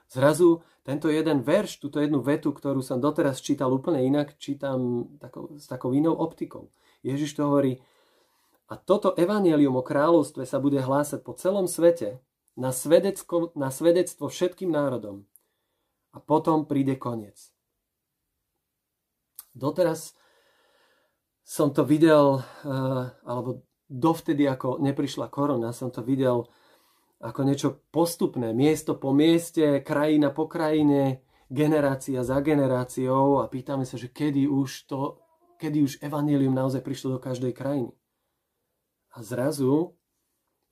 zrazu 0.05 0.61
tento 0.85 1.09
jeden 1.09 1.41
verš, 1.41 1.81
túto 1.81 1.97
jednu 1.97 2.21
vetu, 2.21 2.53
ktorú 2.53 2.85
som 2.85 3.01
doteraz 3.01 3.41
čítal 3.41 3.73
úplne 3.73 4.05
inak, 4.05 4.37
čítam 4.37 5.09
takou, 5.17 5.57
s 5.57 5.65
takou 5.65 5.89
inou 5.97 6.13
optikou. 6.13 6.69
Ježiš 7.01 7.33
to 7.33 7.49
hovorí, 7.49 7.81
a 8.69 8.77
toto 8.77 9.17
evanelium 9.17 9.73
o 9.77 9.85
kráľovstve 9.85 10.45
sa 10.45 10.61
bude 10.61 10.77
hlásať 10.77 11.25
po 11.25 11.33
celom 11.33 11.65
svete 11.65 12.21
na, 12.53 12.69
na 13.57 13.69
svedectvo 13.73 14.25
všetkým 14.29 14.69
národom. 14.69 15.25
A 16.13 16.21
potom 16.21 16.69
príde 16.69 16.97
koniec. 17.01 17.54
Doteraz 19.55 20.11
som 21.45 21.71
to 21.71 21.87
videl, 21.87 22.43
eh, 22.43 23.05
alebo 23.23 23.63
dovtedy, 23.87 24.43
ako 24.43 24.83
neprišla 24.83 25.31
korona, 25.31 25.71
som 25.71 25.93
to 25.93 26.03
videl 26.03 26.51
ako 27.23 27.41
niečo 27.47 27.69
postupné, 27.89 28.51
miesto 28.51 28.99
po 28.99 29.15
mieste, 29.15 29.79
krajina 29.79 30.35
po 30.35 30.51
krajine, 30.51 31.23
generácia 31.47 32.25
za 32.25 32.41
generáciou 32.41 33.39
a 33.39 33.47
pýtame 33.47 33.87
sa, 33.87 33.95
že 33.95 34.11
kedy 34.11 34.49
už 34.49 34.89
to, 34.89 35.21
kedy 35.61 35.85
už 35.85 36.03
evanílium 36.03 36.51
naozaj 36.51 36.83
prišlo 36.83 37.17
do 37.17 37.19
každej 37.21 37.55
krajiny. 37.55 37.93
A 39.15 39.23
zrazu 39.23 39.95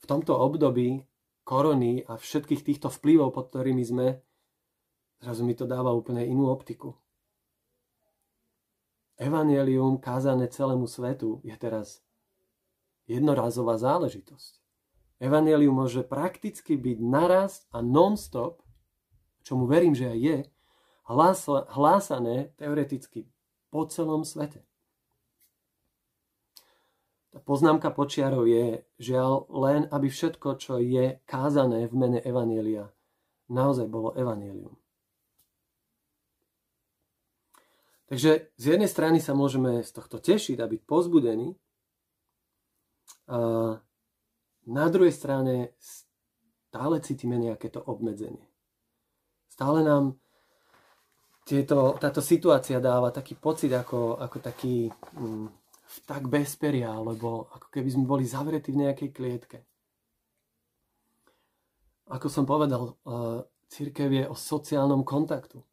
v 0.03 0.05
tomto 0.05 0.35
období 0.35 1.07
korony 1.47 2.03
a 2.03 2.19
všetkých 2.19 2.65
týchto 2.65 2.91
vplyvov, 2.91 3.31
pod 3.31 3.53
ktorými 3.53 3.83
sme, 3.85 4.19
zrazu 5.23 5.47
mi 5.47 5.55
to 5.55 5.63
dáva 5.63 5.95
úplne 5.95 6.27
inú 6.27 6.51
optiku. 6.51 7.02
Evangelium 9.17 10.01
kázané 10.01 10.49
celému 10.49 10.89
svetu 10.89 11.39
je 11.45 11.53
teraz 11.57 12.01
jednorazová 13.05 13.77
záležitosť. 13.77 14.59
Evangelium 15.21 15.79
môže 15.85 16.01
prakticky 16.03 16.75
byť 16.75 16.97
naraz 16.99 17.63
a 17.69 17.79
non-stop, 17.79 18.65
čomu 19.45 19.69
verím, 19.69 19.93
že 19.93 20.09
aj 20.09 20.19
je, 20.19 20.37
hlásané 21.77 22.51
teoreticky 22.57 23.29
po 23.69 23.85
celom 23.87 24.25
svete. 24.25 24.65
Tá 27.33 27.41
poznámka 27.41 27.89
počiarov 27.89 28.45
je, 28.45 28.85
žiaľ, 29.01 29.49
len 29.49 29.89
aby 29.89 30.05
všetko, 30.05 30.61
čo 30.61 30.77
je 30.77 31.17
kázané 31.25 31.89
v 31.89 31.93
mene 31.97 32.19
Evanielia, 32.21 32.93
naozaj 33.49 33.89
bolo 33.89 34.13
Evangelium. 34.13 34.82
Takže 38.11 38.51
z 38.59 38.63
jednej 38.63 38.91
strany 38.91 39.23
sa 39.23 39.31
môžeme 39.31 39.81
z 39.81 39.91
tohto 39.95 40.19
tešiť 40.19 40.59
a 40.59 40.67
byť 40.67 40.81
pozbudení. 40.83 41.55
A 43.31 43.37
na 44.67 44.85
druhej 44.91 45.15
strane 45.15 45.75
stále 45.79 46.99
cítime 46.99 47.39
nejaké 47.39 47.71
to 47.71 47.79
obmedzenie. 47.79 48.43
Stále 49.51 49.85
nám 49.85 50.17
tieto, 51.43 51.99
táto 51.99 52.23
situácia 52.23 52.79
dáva 52.79 53.11
taký 53.11 53.35
pocit 53.35 53.71
ako, 53.75 54.17
ako 54.17 54.37
taký 54.39 54.87
mm, 55.19 55.47
tak 56.07 56.25
bezperia, 56.31 56.95
alebo 56.95 57.51
ako 57.51 57.67
keby 57.69 57.89
sme 57.91 58.05
boli 58.07 58.25
zavretí 58.25 58.71
v 58.71 58.87
nejakej 58.87 59.09
klietke. 59.11 59.59
Ako 62.09 62.27
som 62.27 62.43
povedal, 62.43 62.95
uh, 63.05 63.43
církev 63.71 64.09
je 64.11 64.23
o 64.27 64.35
sociálnom 64.35 65.03
kontaktu. 65.07 65.63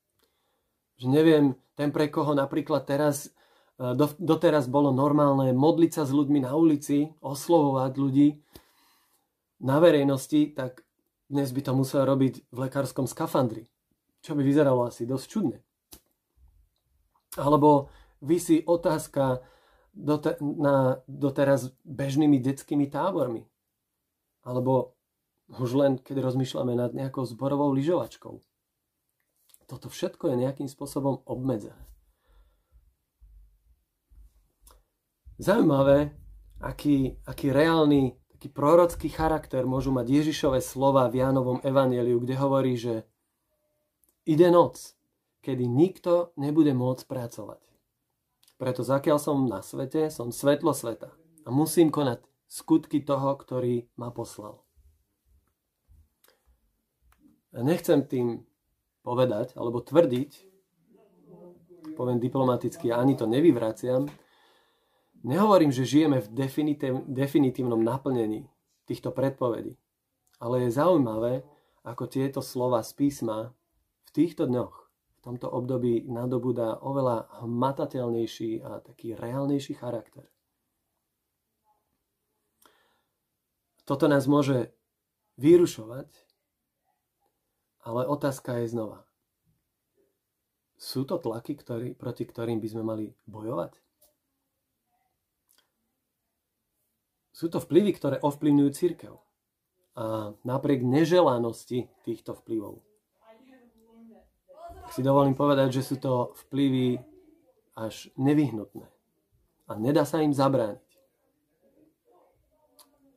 Že 1.01 1.09
neviem, 1.09 1.45
ten 1.81 1.89
pre 1.97 2.13
koho 2.13 2.37
napríklad 2.37 2.85
teraz, 2.85 3.33
do, 3.81 4.07
doteraz 4.21 4.69
bolo 4.69 4.93
normálne 4.93 5.57
modliť 5.57 5.91
sa 5.97 6.03
s 6.05 6.13
ľuďmi 6.13 6.45
na 6.45 6.53
ulici, 6.53 7.09
oslovovať 7.25 7.93
ľudí 7.97 8.29
na 9.65 9.81
verejnosti, 9.81 10.53
tak 10.53 10.85
dnes 11.33 11.49
by 11.57 11.61
to 11.65 11.73
musel 11.73 12.05
robiť 12.05 12.53
v 12.53 12.57
lekárskom 12.69 13.09
skafandri. 13.09 13.65
Čo 14.21 14.37
by 14.37 14.45
vyzeralo 14.45 14.85
asi 14.85 15.09
dosť 15.09 15.25
čudne. 15.25 15.65
Alebo 17.41 17.89
vysí 18.21 18.61
otázka 18.61 19.41
dote, 19.97 20.37
na, 20.43 21.01
doteraz 21.09 21.73
bežnými 21.89 22.37
detskými 22.37 22.93
tábormi. 22.93 23.49
Alebo 24.45 24.99
už 25.49 25.71
len 25.81 25.93
keď 25.97 26.29
rozmýšľame 26.29 26.77
nad 26.77 26.93
nejakou 26.93 27.25
zborovou 27.25 27.73
lyžovačkou. 27.73 28.43
Toto 29.71 29.87
všetko 29.87 30.35
je 30.35 30.43
nejakým 30.43 30.67
spôsobom 30.67 31.23
obmedzené. 31.31 31.79
Zaujímavé, 35.39 36.19
aký, 36.59 37.23
aký 37.23 37.55
reálny, 37.55 38.19
taký 38.35 38.51
prorocký 38.51 39.09
charakter 39.15 39.63
môžu 39.63 39.95
mať 39.95 40.11
Ježišové 40.11 40.59
slova 40.59 41.07
v 41.07 41.23
Jánovom 41.23 41.63
evanieliu, 41.63 42.19
kde 42.19 42.35
hovorí, 42.35 42.75
že 42.75 43.07
Ide 44.29 44.53
noc, 44.53 44.95
kedy 45.41 45.65
nikto 45.65 46.37
nebude 46.37 46.77
môcť 46.77 47.09
pracovať. 47.09 47.63
Preto 48.61 48.85
zakiaľ 48.85 49.17
som 49.17 49.49
na 49.49 49.65
svete, 49.65 50.13
som 50.13 50.29
svetlo 50.29 50.77
sveta 50.77 51.17
a 51.43 51.49
musím 51.49 51.89
konať 51.89 52.21
skutky 52.45 53.01
toho, 53.01 53.33
ktorý 53.41 53.89
ma 53.97 54.13
poslal. 54.13 54.61
A 57.57 57.65
nechcem 57.65 58.05
tým 58.05 58.45
povedať 59.01 59.57
alebo 59.57 59.81
tvrdiť, 59.81 60.31
poviem 61.97 62.21
diplomaticky, 62.21 62.93
ani 62.93 63.17
to 63.17 63.29
nevyvraciam, 63.29 64.09
nehovorím, 65.25 65.73
že 65.73 65.89
žijeme 65.89 66.21
v 66.21 66.33
definitívnom 67.09 67.81
naplnení 67.81 68.49
týchto 68.89 69.13
predpovedí. 69.13 69.77
Ale 70.41 70.65
je 70.65 70.73
zaujímavé, 70.73 71.45
ako 71.85 72.09
tieto 72.09 72.41
slova 72.41 72.81
z 72.81 72.93
písma 72.97 73.53
v 74.09 74.11
týchto 74.13 74.49
dňoch, 74.49 74.75
v 75.21 75.21
tomto 75.21 75.53
období 75.53 76.09
nadobúda 76.09 76.81
oveľa 76.81 77.45
hmatateľnejší 77.45 78.65
a 78.65 78.81
taký 78.81 79.13
reálnejší 79.13 79.77
charakter. 79.77 80.25
Toto 83.85 84.09
nás 84.09 84.25
môže 84.25 84.73
vyrušovať, 85.37 86.09
ale 87.85 88.07
otázka 88.07 88.61
je 88.61 88.73
znova. 88.73 89.05
Sú 90.81 91.05
to 91.05 91.21
tlaky, 91.21 91.57
ktorý, 91.61 91.93
proti 91.93 92.25
ktorým 92.25 92.57
by 92.61 92.69
sme 92.69 92.83
mali 92.85 93.05
bojovať? 93.29 93.77
Sú 97.37 97.49
to 97.53 97.61
vplyvy, 97.61 97.97
ktoré 97.97 98.17
ovplyvňujú 98.21 98.71
církev. 98.73 99.15
A 99.97 100.33
napriek 100.45 100.85
neželanosti 100.85 101.89
týchto 102.05 102.33
vplyvov 102.37 102.81
si 104.91 105.07
dovolím 105.07 105.39
povedať, 105.39 105.81
že 105.81 105.87
sú 105.87 105.97
to 106.03 106.35
vplyvy 106.47 106.99
až 107.79 108.11
nevyhnutné. 108.19 108.87
A 109.71 109.73
nedá 109.79 110.03
sa 110.03 110.19
im 110.19 110.35
zabrániť. 110.35 110.83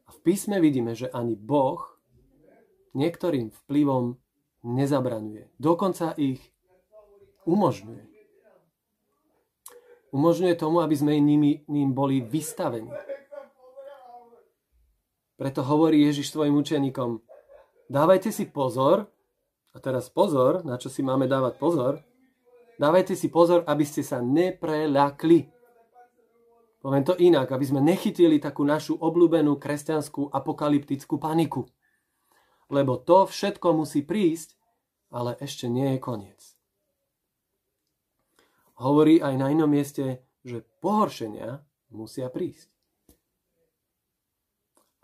A 0.06 0.10
v 0.14 0.20
písme 0.22 0.62
vidíme, 0.62 0.94
že 0.94 1.10
ani 1.10 1.34
Boh 1.34 1.82
niektorým 2.94 3.50
vplyvom 3.66 4.22
nezabraňuje. 4.63 5.52
Dokonca 5.60 6.15
ich 6.17 6.39
umožňuje. 7.43 8.04
Umožňuje 10.13 10.54
tomu, 10.56 10.80
aby 10.80 10.95
sme 10.95 11.19
nimi, 11.19 11.65
ním 11.67 11.91
boli 11.91 12.21
vystavení. 12.21 12.91
Preto 15.36 15.65
hovorí 15.65 16.06
Ježiš 16.06 16.30
svojim 16.30 16.54
učeníkom, 16.56 17.19
dávajte 17.89 18.30
si 18.30 18.45
pozor, 18.47 19.10
a 19.73 19.78
teraz 19.82 20.06
pozor, 20.13 20.62
na 20.62 20.78
čo 20.78 20.88
si 20.88 21.02
máme 21.02 21.26
dávať 21.26 21.58
pozor. 21.58 21.97
Dávajte 22.78 23.17
si 23.17 23.34
pozor, 23.34 23.65
aby 23.65 23.82
ste 23.82 24.06
sa 24.06 24.21
nepreľakli. 24.21 25.49
Poviem 26.78 27.04
to 27.06 27.17
inak, 27.17 27.49
aby 27.49 27.65
sme 27.65 27.82
nechytili 27.82 28.38
takú 28.38 28.62
našu 28.62 28.99
obľúbenú 29.02 29.58
kresťanskú 29.58 30.30
apokalyptickú 30.30 31.17
paniku. 31.17 31.65
Lebo 32.71 32.99
to 32.99 33.28
všetko 33.28 33.76
musí 33.76 34.06
prísť, 34.06 34.56
ale 35.12 35.36
ešte 35.39 35.67
nie 35.67 35.95
je 35.95 35.99
koniec. 35.99 36.41
Hovorí 38.80 39.21
aj 39.21 39.34
na 39.38 39.54
inom 39.54 39.69
mieste, 39.69 40.26
že 40.43 40.65
pohoršenia 40.82 41.62
musia 41.93 42.28
prísť. 42.28 42.73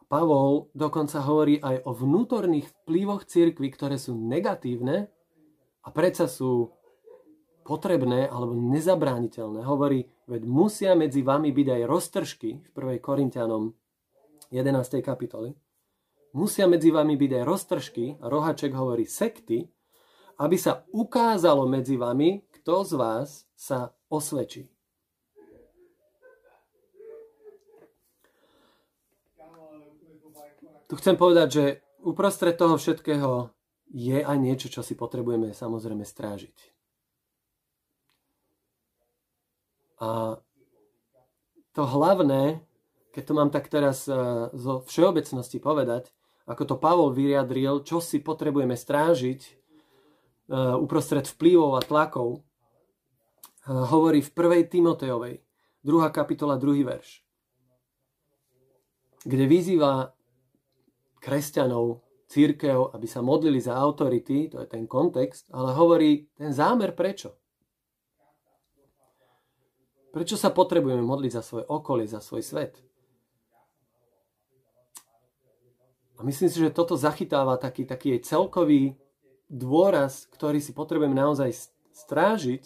Pavol 0.10 0.74
dokonca 0.74 1.22
hovorí 1.22 1.62
aj 1.62 1.86
o 1.86 1.94
vnútorných 1.94 2.66
vplyvoch 2.82 3.30
cirkvy, 3.30 3.70
ktoré 3.70 4.02
sú 4.02 4.18
negatívne 4.18 5.06
a 5.86 5.88
predsa 5.94 6.26
sú 6.26 6.74
potrebné 7.62 8.26
alebo 8.26 8.58
nezabrániteľné. 8.58 9.62
Hovorí, 9.62 10.10
veď 10.26 10.42
musia 10.50 10.98
medzi 10.98 11.22
vami 11.22 11.54
byť 11.54 11.68
aj 11.70 11.82
roztržky 11.86 12.50
v 12.58 12.70
1. 12.74 12.98
Korintianom 12.98 13.70
11. 14.50 15.06
kapitoli. 15.06 15.54
Musia 16.34 16.70
medzi 16.70 16.94
vami 16.94 17.18
byť 17.18 17.32
aj 17.42 17.44
roztržky, 17.44 18.06
Rohaček 18.22 18.74
hovorí 18.78 19.10
sekty, 19.10 19.66
aby 20.38 20.56
sa 20.56 20.86
ukázalo 20.94 21.66
medzi 21.66 21.98
vami, 21.98 22.46
kto 22.62 22.86
z 22.86 22.94
vás 22.96 23.50
sa 23.58 23.92
osvedčí. 24.08 24.70
tu 30.90 30.98
chcem 30.98 31.14
povedať, 31.14 31.48
že 31.54 31.64
uprostred 32.02 32.58
toho 32.58 32.82
všetkého 32.82 33.54
je 33.94 34.26
aj 34.26 34.38
niečo, 34.42 34.74
čo 34.74 34.82
si 34.82 34.98
potrebujeme 34.98 35.54
samozrejme 35.54 36.02
strážiť. 36.02 36.58
A 40.02 40.42
to 41.78 41.84
hlavné, 41.86 42.66
keď 43.14 43.24
to 43.24 43.34
mám 43.38 43.54
tak 43.54 43.70
teraz 43.70 44.10
e, 44.10 44.16
zo 44.50 44.82
všeobecnosti 44.90 45.62
povedať, 45.62 46.10
ako 46.50 46.64
to 46.66 46.76
Pavol 46.82 47.14
vyjadril, 47.14 47.86
čo 47.86 48.02
si 48.02 48.18
potrebujeme 48.18 48.74
strážiť 48.74 49.42
e, 49.46 49.52
uprostred 50.82 51.30
vplyvov 51.30 51.78
a 51.78 51.82
tlakov, 51.86 52.30
e, 52.34 53.70
hovorí 53.70 54.26
v 54.26 54.30
1. 54.34 54.74
Timotejovej, 54.74 55.46
2. 55.86 56.10
kapitola, 56.10 56.58
2. 56.58 56.90
verš, 56.90 57.22
kde 59.30 59.46
vyzýva 59.46 60.10
kresťanov, 61.22 62.02
církev, 62.30 62.94
aby 62.94 63.08
sa 63.10 63.26
modlili 63.26 63.58
za 63.58 63.74
autority, 63.74 64.54
to 64.54 64.62
je 64.62 64.70
ten 64.70 64.86
kontext, 64.86 65.50
ale 65.50 65.74
hovorí 65.74 66.30
ten 66.38 66.54
zámer 66.54 66.94
prečo. 66.94 67.34
Prečo 70.14 70.38
sa 70.38 70.54
potrebujeme 70.54 71.02
modliť 71.02 71.32
za 71.34 71.42
svoje 71.42 71.66
okolie, 71.66 72.06
za 72.06 72.22
svoj 72.22 72.46
svet? 72.46 72.82
A 76.20 76.28
myslím 76.28 76.52
si, 76.52 76.60
že 76.60 76.76
toto 76.76 77.00
zachytáva 77.00 77.56
taký, 77.56 77.88
taký 77.88 78.20
celkový 78.20 79.00
dôraz, 79.48 80.28
ktorý 80.36 80.60
si 80.60 80.76
potrebujeme 80.76 81.16
naozaj 81.16 81.72
strážiť 81.96 82.64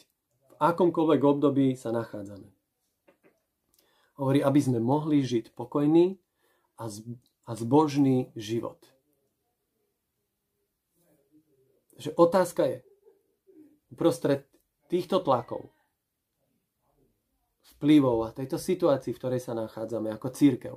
v 0.49 0.53
akomkoľvek 0.57 1.21
období 1.21 1.67
sa 1.77 1.93
nachádzame. 1.93 2.49
Hovorí, 4.17 4.41
aby 4.41 4.59
sme 4.61 4.81
mohli 4.81 5.21
žiť 5.21 5.53
pokojný 5.53 6.17
a 6.81 6.89
a 7.43 7.51
zbožný 7.55 8.31
život. 8.35 8.79
Že 11.99 12.15
otázka 12.15 12.63
je, 12.65 12.77
uprostred 13.91 14.47
týchto 14.87 15.21
tlakov, 15.21 15.69
vplyvov 17.77 18.27
a 18.27 18.35
tejto 18.35 18.55
situácii, 18.55 19.11
v 19.11 19.19
ktorej 19.19 19.41
sa 19.43 19.53
nachádzame 19.53 20.09
ako 20.15 20.27
církev, 20.31 20.75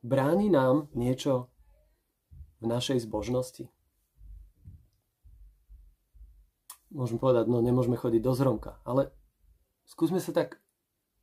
bráni 0.00 0.48
nám 0.48 0.86
niečo 0.94 1.50
našej 2.66 3.06
zbožnosti? 3.06 3.70
Môžeme 6.90 7.18
povedať, 7.18 7.50
no 7.50 7.58
nemôžeme 7.60 7.98
chodiť 7.98 8.22
do 8.22 8.32
zromka, 8.32 8.78
ale 8.86 9.10
skúsme 9.84 10.22
sa 10.22 10.30
tak 10.30 10.62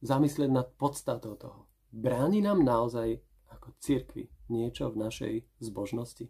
zamyslieť 0.03 0.51
nad 0.51 0.67
podstatou 0.75 1.39
toho. 1.39 1.65
Bráni 1.93 2.43
nám 2.43 2.61
naozaj 2.65 3.23
ako 3.49 3.71
cirkvi 3.79 4.27
niečo 4.51 4.91
v 4.91 4.99
našej 4.99 5.33
zbožnosti? 5.63 6.27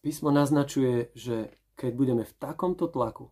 Písmo 0.00 0.32
naznačuje, 0.32 1.12
že 1.12 1.60
keď 1.76 1.92
budeme 1.92 2.24
v 2.24 2.36
takomto 2.40 2.88
tlaku, 2.88 3.28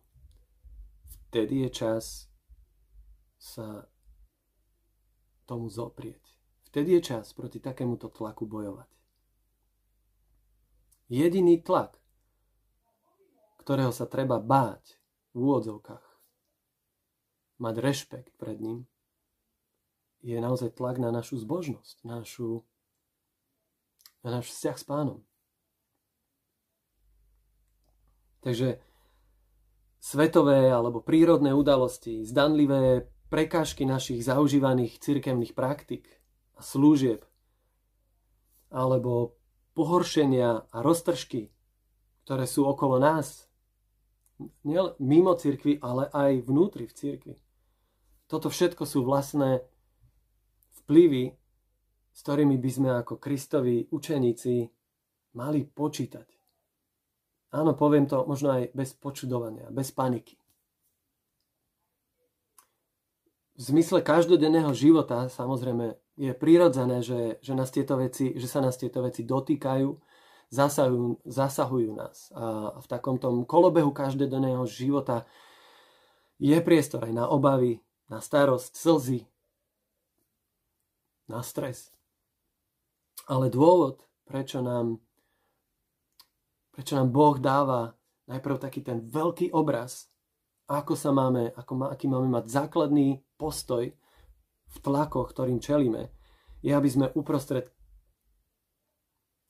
vtedy 1.29 1.65
je 1.65 1.69
čas 1.73 2.29
sa 3.41 3.89
tomu 5.49 5.65
zoprieť. 5.65 6.28
Vtedy 6.69 7.01
je 7.01 7.01
čas 7.01 7.33
proti 7.33 7.57
takémuto 7.57 8.13
tlaku 8.13 8.45
bojovať. 8.45 8.89
Jediný 11.09 11.57
tlak, 11.65 11.97
ktorého 13.65 13.89
sa 13.89 14.05
treba 14.05 14.37
báť 14.37 15.01
v 15.33 15.49
úvodzovkách, 15.49 16.05
mať 17.57 17.75
rešpekt 17.81 18.33
pred 18.37 18.61
ním, 18.61 18.85
je 20.21 20.37
naozaj 20.37 20.77
tlak 20.77 21.01
na 21.01 21.09
našu 21.09 21.41
zbožnosť, 21.41 22.05
na, 22.05 22.21
našu, 22.21 22.61
na 24.21 24.37
náš 24.37 24.53
vzťah 24.53 24.77
s 24.77 24.85
pánom. 24.85 25.19
Takže 28.45 28.77
svetové 29.97 30.69
alebo 30.69 31.01
prírodné 31.01 31.51
udalosti, 31.57 32.21
zdanlivé 32.23 33.09
prekážky 33.33 33.89
našich 33.89 34.21
zaužívaných 34.21 35.01
cirkevných 35.01 35.57
praktik 35.57 36.18
služieb, 36.61 37.25
alebo 38.69 39.35
pohoršenia 39.73 40.69
a 40.69 40.77
roztržky, 40.79 41.49
ktoré 42.23 42.45
sú 42.45 42.67
okolo 42.67 43.01
nás, 43.01 43.49
nielen 44.63 44.95
mimo 45.03 45.35
cirkvi, 45.35 45.81
ale 45.83 46.07
aj 46.13 46.47
vnútri 46.47 46.87
v 46.87 46.95
cirkvi. 46.95 47.35
Toto 48.29 48.47
všetko 48.47 48.85
sú 48.85 49.03
vlastné 49.03 49.65
vplyvy, 50.85 51.33
s 52.13 52.19
ktorými 52.23 52.55
by 52.55 52.69
sme 52.69 52.89
ako 53.03 53.19
Kristovi 53.19 53.89
učeníci 53.89 54.69
mali 55.35 55.65
počítať. 55.65 56.27
Áno, 57.49 57.73
poviem 57.73 58.05
to 58.05 58.23
možno 58.29 58.53
aj 58.53 58.69
bez 58.77 58.93
počudovania, 58.93 59.73
bez 59.73 59.89
paniky. 59.91 60.38
V 63.59 63.75
zmysle 63.75 63.99
každodenného 63.99 64.71
života 64.71 65.27
samozrejme 65.27 65.99
je 66.15 66.31
prirodzené, 66.31 67.03
že, 67.03 67.43
že, 67.43 67.51
nás 67.51 67.67
tieto 67.67 67.99
veci, 67.99 68.31
že 68.39 68.47
sa 68.47 68.63
nás 68.63 68.79
tieto 68.79 69.03
veci 69.03 69.27
dotýkajú, 69.27 69.99
zasahujú, 70.47 71.27
zasahujú 71.27 71.91
nás. 71.91 72.31
A 72.31 72.79
v 72.79 72.87
takomto 72.87 73.27
kolobehu 73.43 73.91
každodenného 73.91 74.63
života 74.63 75.27
je 76.39 76.55
priestor 76.63 77.03
aj 77.03 77.11
na 77.11 77.27
obavy, 77.27 77.83
na 78.07 78.23
starosť, 78.23 78.79
slzy, 78.79 79.27
na 81.27 81.43
stres. 81.43 81.91
Ale 83.27 83.51
dôvod, 83.51 84.07
prečo 84.23 84.63
nám, 84.63 85.03
prečo 86.71 86.95
nám 86.95 87.11
Boh 87.11 87.35
dáva 87.35 87.91
najprv 88.31 88.55
taký 88.55 88.87
ten 88.87 89.03
veľký 89.03 89.51
obraz, 89.51 90.07
ako 90.71 90.95
sa 90.95 91.11
máme, 91.11 91.51
ako 91.59 91.73
má, 91.75 91.85
aký 91.91 92.07
máme 92.07 92.31
mať 92.31 92.47
základný 92.47 93.19
postoj 93.39 93.95
v 94.69 94.77
tlakoch, 94.83 95.31
ktorým 95.31 95.63
čelíme, 95.63 96.11
je, 96.59 96.75
aby 96.75 96.89
sme 96.91 97.07
uprostred 97.15 97.71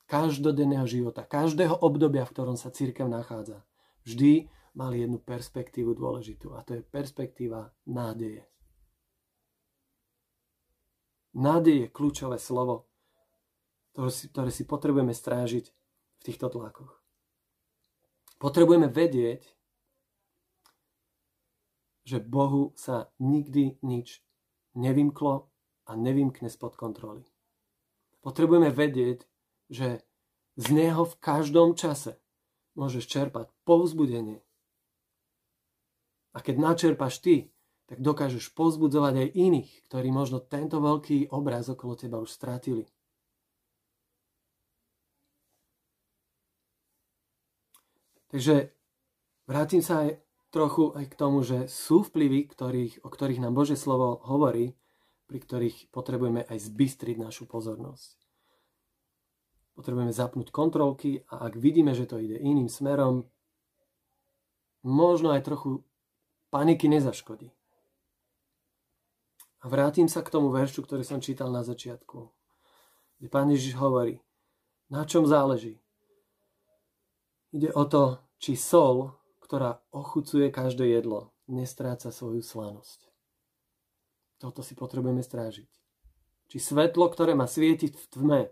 každodenného 0.06 0.86
života, 0.86 1.26
každého 1.26 1.82
obdobia, 1.82 2.22
v 2.22 2.32
ktorom 2.34 2.54
sa 2.54 2.70
církev 2.70 3.10
nachádza, 3.10 3.66
vždy 4.06 4.46
mali 4.78 5.02
jednu 5.02 5.18
perspektívu 5.18 5.98
dôležitú 5.98 6.54
a 6.54 6.62
to 6.62 6.78
je 6.78 6.82
perspektíva 6.86 7.74
nádeje. 7.86 8.46
Nádej 11.30 11.86
je 11.86 11.92
kľúčové 11.94 12.42
slovo, 12.42 12.90
ktoré 13.94 14.10
si, 14.10 14.26
ktoré 14.30 14.50
si 14.50 14.66
potrebujeme 14.66 15.14
strážiť 15.14 15.64
v 16.18 16.22
týchto 16.26 16.50
tlakoch. 16.50 16.98
Potrebujeme 18.42 18.90
vedieť, 18.90 19.46
že 22.10 22.18
Bohu 22.18 22.74
sa 22.74 23.14
nikdy 23.22 23.78
nič 23.86 24.18
nevymklo 24.74 25.46
a 25.86 25.92
nevymkne 25.94 26.50
spod 26.50 26.74
kontroly. 26.74 27.22
Potrebujeme 28.18 28.74
vedieť, 28.74 29.22
že 29.70 30.02
z 30.58 30.66
Neho 30.74 31.06
v 31.06 31.14
každom 31.22 31.78
čase 31.78 32.18
môžeš 32.74 33.06
čerpať 33.06 33.54
povzbudenie. 33.62 34.42
A 36.34 36.42
keď 36.42 36.56
načerpaš 36.58 37.22
ty 37.22 37.54
tak 37.90 37.98
dokážeš 37.98 38.54
pozbudzovať 38.54 39.14
aj 39.18 39.28
iných, 39.34 39.70
ktorí 39.90 40.14
možno 40.14 40.38
tento 40.38 40.78
veľký 40.78 41.34
obraz 41.34 41.66
okolo 41.66 41.98
teba 41.98 42.22
už 42.22 42.30
stratili. 42.30 42.86
Takže 48.30 48.70
vrátim 49.50 49.82
sa 49.82 50.06
aj 50.06 50.22
trochu 50.50 50.92
aj 50.98 51.06
k 51.10 51.18
tomu, 51.18 51.42
že 51.46 51.70
sú 51.70 52.02
vplyvy, 52.02 52.50
ktorých, 52.50 52.94
o 53.06 53.08
ktorých 53.08 53.42
nám 53.42 53.54
Bože 53.54 53.78
slovo 53.78 54.18
hovorí, 54.26 54.74
pri 55.30 55.38
ktorých 55.38 55.94
potrebujeme 55.94 56.42
aj 56.42 56.58
zbystriť 56.58 57.16
našu 57.22 57.46
pozornosť. 57.46 58.18
Potrebujeme 59.78 60.10
zapnúť 60.10 60.50
kontrolky 60.50 61.22
a 61.30 61.46
ak 61.46 61.54
vidíme, 61.54 61.94
že 61.94 62.10
to 62.10 62.18
ide 62.18 62.36
iným 62.36 62.66
smerom, 62.66 63.30
možno 64.82 65.30
aj 65.30 65.46
trochu 65.46 65.86
paniky 66.50 66.90
nezaškodí. 66.90 67.54
A 69.60 69.68
vrátim 69.68 70.08
sa 70.10 70.24
k 70.24 70.32
tomu 70.32 70.50
veršu, 70.50 70.82
ktorý 70.82 71.06
som 71.06 71.22
čítal 71.22 71.52
na 71.52 71.62
začiatku. 71.62 72.32
Kde 73.20 73.28
pán 73.28 73.52
Ježiš 73.52 73.76
hovorí, 73.76 74.24
na 74.88 75.04
čom 75.04 75.28
záleží. 75.28 75.78
Ide 77.52 77.70
o 77.76 77.84
to, 77.84 78.18
či 78.40 78.56
sol, 78.56 79.19
ktorá 79.50 79.82
ochucuje 79.90 80.46
každé 80.54 80.94
jedlo, 80.94 81.34
nestráca 81.50 82.14
svoju 82.14 82.38
slanosť. 82.38 83.10
Toto 84.38 84.62
si 84.62 84.78
potrebujeme 84.78 85.26
strážiť. 85.26 85.66
Či 86.46 86.62
svetlo, 86.62 87.10
ktoré 87.10 87.34
má 87.34 87.50
svietiť 87.50 87.98
v 87.98 88.06
tme, 88.14 88.42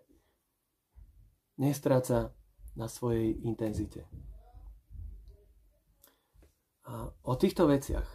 nestráca 1.54 2.34
na 2.74 2.90
svojej 2.90 3.30
intenzite. 3.46 4.10
A 6.90 7.14
o 7.22 7.34
týchto 7.38 7.70
veciach 7.70 8.10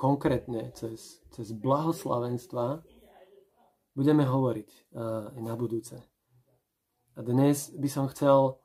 konkrétne 0.00 0.72
cez, 0.72 1.20
cez 1.36 1.52
blahoslavenstva 1.52 2.80
budeme 3.92 4.24
hovoriť 4.24 4.96
aj 5.36 5.40
na 5.44 5.52
budúce. 5.52 6.00
A 7.12 7.20
dnes 7.20 7.76
by 7.76 7.88
som 7.92 8.08
chcel, 8.08 8.56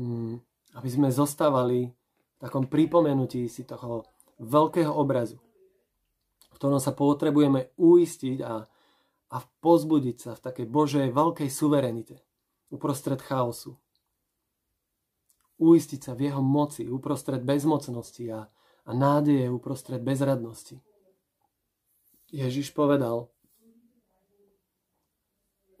mm, 0.00 0.48
aby 0.74 0.88
sme 0.88 1.08
zostávali 1.10 1.90
v 1.90 2.36
takom 2.38 2.70
pripomenutí 2.70 3.50
si 3.50 3.66
toho 3.66 4.06
veľkého 4.40 4.90
obrazu, 4.90 5.36
v 6.50 6.56
ktorom 6.56 6.80
sa 6.80 6.96
potrebujeme 6.96 7.74
uistiť 7.76 8.38
a, 8.40 8.64
a 9.30 9.38
pozbudiť 9.60 10.16
sa 10.16 10.30
v 10.36 10.44
takej 10.44 10.66
Božej 10.70 11.08
veľkej 11.12 11.48
suverenite 11.52 12.24
uprostred 12.70 13.20
chaosu. 13.20 13.76
Uistiť 15.60 16.00
sa 16.00 16.12
v 16.16 16.32
jeho 16.32 16.40
moci 16.40 16.88
uprostred 16.88 17.44
bezmocnosti 17.44 18.24
a, 18.32 18.48
a 18.88 18.90
nádeje 18.96 19.52
uprostred 19.52 20.00
bezradnosti. 20.00 20.80
Ježiš 22.30 22.72
povedal 22.72 23.28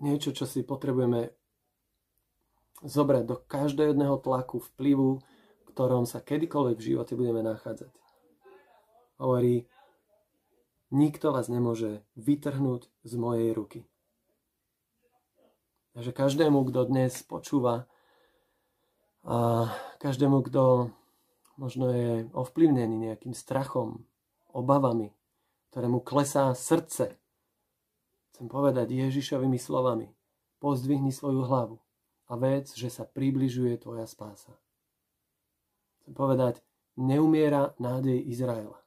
niečo, 0.02 0.36
čo 0.36 0.44
si 0.44 0.66
potrebujeme 0.66 1.39
zobrať 2.84 3.24
do 3.28 3.36
každého 3.36 3.92
jedného 3.92 4.16
tlaku, 4.16 4.60
vplyvu, 4.72 5.20
v 5.20 5.64
ktorom 5.68 6.08
sa 6.08 6.24
kedykoľvek 6.24 6.76
v 6.80 6.86
živote 6.94 7.12
budeme 7.16 7.44
nachádzať. 7.44 7.92
Hovorí, 9.20 9.68
nikto 10.88 11.32
vás 11.32 11.52
nemôže 11.52 12.00
vytrhnúť 12.16 12.88
z 13.04 13.12
mojej 13.20 13.52
ruky. 13.52 13.80
Takže 15.92 16.12
každému, 16.16 16.64
kto 16.70 16.88
dnes 16.88 17.12
počúva 17.26 17.90
a 19.20 19.68
každému, 20.00 20.40
kto 20.48 20.88
možno 21.60 21.92
je 21.92 22.24
ovplyvnený 22.32 23.12
nejakým 23.12 23.36
strachom, 23.36 24.08
obavami, 24.48 25.12
ktorému 25.68 26.00
klesá 26.00 26.48
srdce. 26.56 27.20
Chcem 28.32 28.46
povedať 28.48 28.88
Ježišovými 28.88 29.60
slovami, 29.60 30.08
pozdvihni 30.56 31.12
svoju 31.12 31.44
hlavu 31.44 31.76
a 32.30 32.38
vec, 32.38 32.70
že 32.78 32.86
sa 32.86 33.02
približuje 33.02 33.74
tvoja 33.82 34.06
spása. 34.06 34.54
Chcem 36.00 36.14
povedať, 36.14 36.62
neumiera 36.94 37.74
nádej 37.82 38.22
Izraela. 38.30 38.78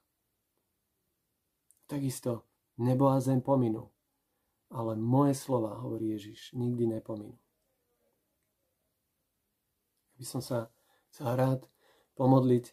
Takisto 1.84 2.48
nebo 2.80 3.12
a 3.12 3.20
zem 3.20 3.44
pominú, 3.44 3.92
ale 4.72 4.96
moje 4.96 5.36
slova, 5.36 5.76
hovorí 5.78 6.16
Ježiš, 6.16 6.56
nikdy 6.56 6.88
nepominú. 6.88 7.36
By 10.16 10.24
som 10.24 10.40
sa 10.40 10.72
chcel 11.12 11.36
rád 11.36 11.60
pomodliť 12.16 12.72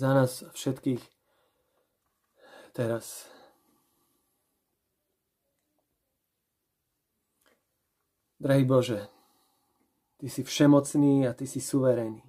za 0.00 0.10
nás 0.16 0.48
všetkých 0.56 1.02
teraz. 2.72 3.28
Drahý 8.36 8.68
Bože, 8.68 9.08
Ty 10.26 10.34
si 10.34 10.42
všemocný 10.42 11.30
a 11.30 11.38
Ty 11.38 11.46
si 11.46 11.62
suverénny. 11.62 12.26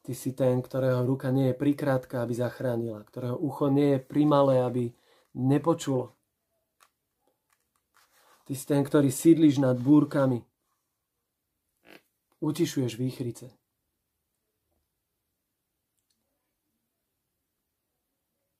Ty 0.00 0.16
si 0.16 0.32
ten, 0.32 0.64
ktorého 0.64 1.04
ruka 1.04 1.28
nie 1.28 1.52
je 1.52 1.60
prikrátka, 1.60 2.24
aby 2.24 2.32
zachránila, 2.32 3.04
ktorého 3.04 3.36
ucho 3.36 3.68
nie 3.68 3.92
je 3.92 4.00
primalé, 4.00 4.64
aby 4.64 4.88
nepočulo. 5.36 6.16
Ty 8.48 8.56
si 8.56 8.64
ten, 8.64 8.80
ktorý 8.80 9.12
sídliš 9.12 9.60
nad 9.60 9.76
búrkami. 9.76 10.40
Utišuješ 12.40 12.96
výchrice. 12.96 13.52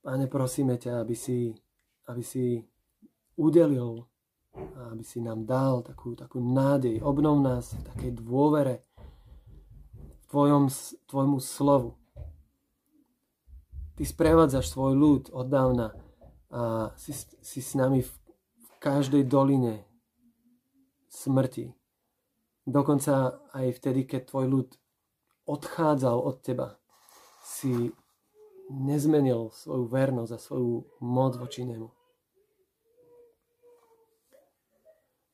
Pane, 0.04 0.28
prosíme 0.28 0.76
ťa, 0.76 1.00
aby 1.00 1.16
si, 1.16 1.56
aby 2.04 2.20
si 2.20 2.60
udelil 3.40 4.04
a 4.54 4.94
aby 4.94 5.04
si 5.04 5.20
nám 5.20 5.44
dal 5.44 5.82
takú, 5.82 6.16
takú 6.16 6.40
nádej. 6.40 7.02
Obnov 7.02 7.40
nás 7.42 7.74
v 7.74 7.82
takej 7.92 8.10
dôvere 8.22 8.86
tvojom, 10.30 10.68
tvojmu 11.08 11.38
slovu. 11.40 11.96
Ty 13.98 14.02
sprevádzaš 14.06 14.70
svoj 14.70 14.94
ľud 14.94 15.22
od 15.34 15.46
dávna 15.50 15.90
a 16.48 16.94
si, 16.96 17.12
si 17.42 17.60
s 17.60 17.74
nami 17.74 18.00
v, 18.00 18.12
v 18.62 18.70
každej 18.78 19.26
doline 19.26 19.84
smrti. 21.10 21.74
Dokonca 22.68 23.42
aj 23.52 23.66
vtedy, 23.80 24.04
keď 24.04 24.28
tvoj 24.28 24.46
ľud 24.46 24.68
odchádzal 25.48 26.16
od 26.20 26.36
teba, 26.44 26.76
si 27.42 27.90
nezmenil 28.68 29.48
svoju 29.50 29.88
vernosť 29.88 30.32
a 30.36 30.38
svoju 30.38 30.84
moc 31.00 31.32
voči 31.40 31.64
nemu. 31.64 31.97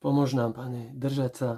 Pomôž 0.05 0.37
nám, 0.37 0.53
Pane, 0.53 0.93
držať 0.93 1.33
sa 1.33 1.49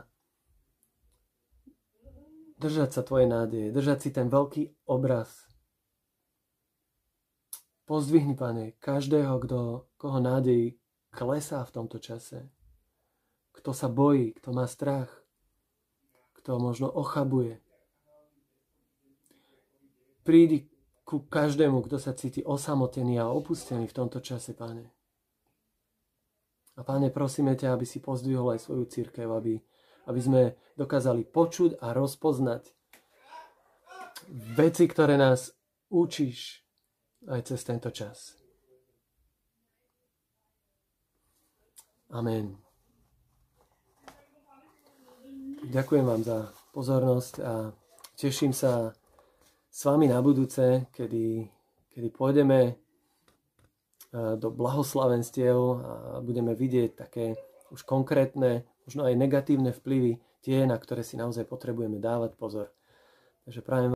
držať 2.64 2.96
sa 2.96 3.02
Tvoje 3.04 3.28
nádeje, 3.28 3.76
držať 3.76 3.98
si 4.00 4.10
ten 4.16 4.32
veľký 4.32 4.88
obraz. 4.88 5.52
Pozdvihni, 7.84 8.40
Pane, 8.40 8.80
každého, 8.80 9.36
kto, 9.44 9.60
koho 10.00 10.24
nádej 10.24 10.80
klesá 11.12 11.60
v 11.68 11.76
tomto 11.76 12.00
čase. 12.00 12.48
Kto 13.52 13.76
sa 13.76 13.92
bojí, 13.92 14.32
kto 14.40 14.56
má 14.56 14.64
strach, 14.64 15.12
kto 16.40 16.56
možno 16.56 16.88
ochabuje. 16.88 17.60
Prídi 20.24 20.72
ku 21.04 21.20
každému, 21.20 21.84
kto 21.84 22.00
sa 22.00 22.16
cíti 22.16 22.48
osamotený 22.48 23.20
a 23.20 23.28
opustený 23.28 23.92
v 23.92 23.98
tomto 24.00 24.24
čase, 24.24 24.56
Pane. 24.56 24.97
A 26.78 26.86
Pane, 26.86 27.10
prosíme 27.10 27.58
ťa, 27.58 27.74
aby 27.74 27.86
si 27.90 27.98
pozdvihol 27.98 28.54
aj 28.54 28.70
svoju 28.70 28.86
církev, 28.86 29.26
aby, 29.34 29.58
aby 30.06 30.20
sme 30.22 30.42
dokázali 30.78 31.26
počuť 31.26 31.82
a 31.82 31.90
rozpoznať 31.98 32.70
veci, 34.54 34.86
ktoré 34.86 35.18
nás 35.18 35.58
učíš 35.90 36.62
aj 37.26 37.50
cez 37.50 37.60
tento 37.66 37.90
čas. 37.90 38.38
Amen. 42.13 42.56
Ďakujem 45.68 46.06
vám 46.06 46.22
za 46.24 46.54
pozornosť 46.72 47.34
a 47.44 47.74
teším 48.16 48.54
sa 48.54 48.96
s 49.68 49.82
vami 49.84 50.08
na 50.08 50.22
budúce, 50.24 50.88
kedy, 50.94 51.44
kedy 51.92 52.08
pôjdeme 52.13 52.87
do 54.13 54.48
blahoslavenstiev 54.50 55.58
a 55.58 56.20
budeme 56.24 56.56
vidieť 56.58 56.96
také 56.96 57.38
už 57.70 57.84
konkrétne, 57.84 58.63
možno 58.88 59.06
aj 59.06 59.13
negatívne 59.20 59.76
vplyvy, 59.76 60.17
tie, 60.41 60.63
na 60.63 60.80
ktoré 60.80 61.04
si 61.04 61.20
naozaj 61.20 61.43
potrebujeme 61.46 62.00
dávať 62.00 62.34
pozor. 62.39 62.67
Takže 63.43 63.62
prajem 63.62 63.86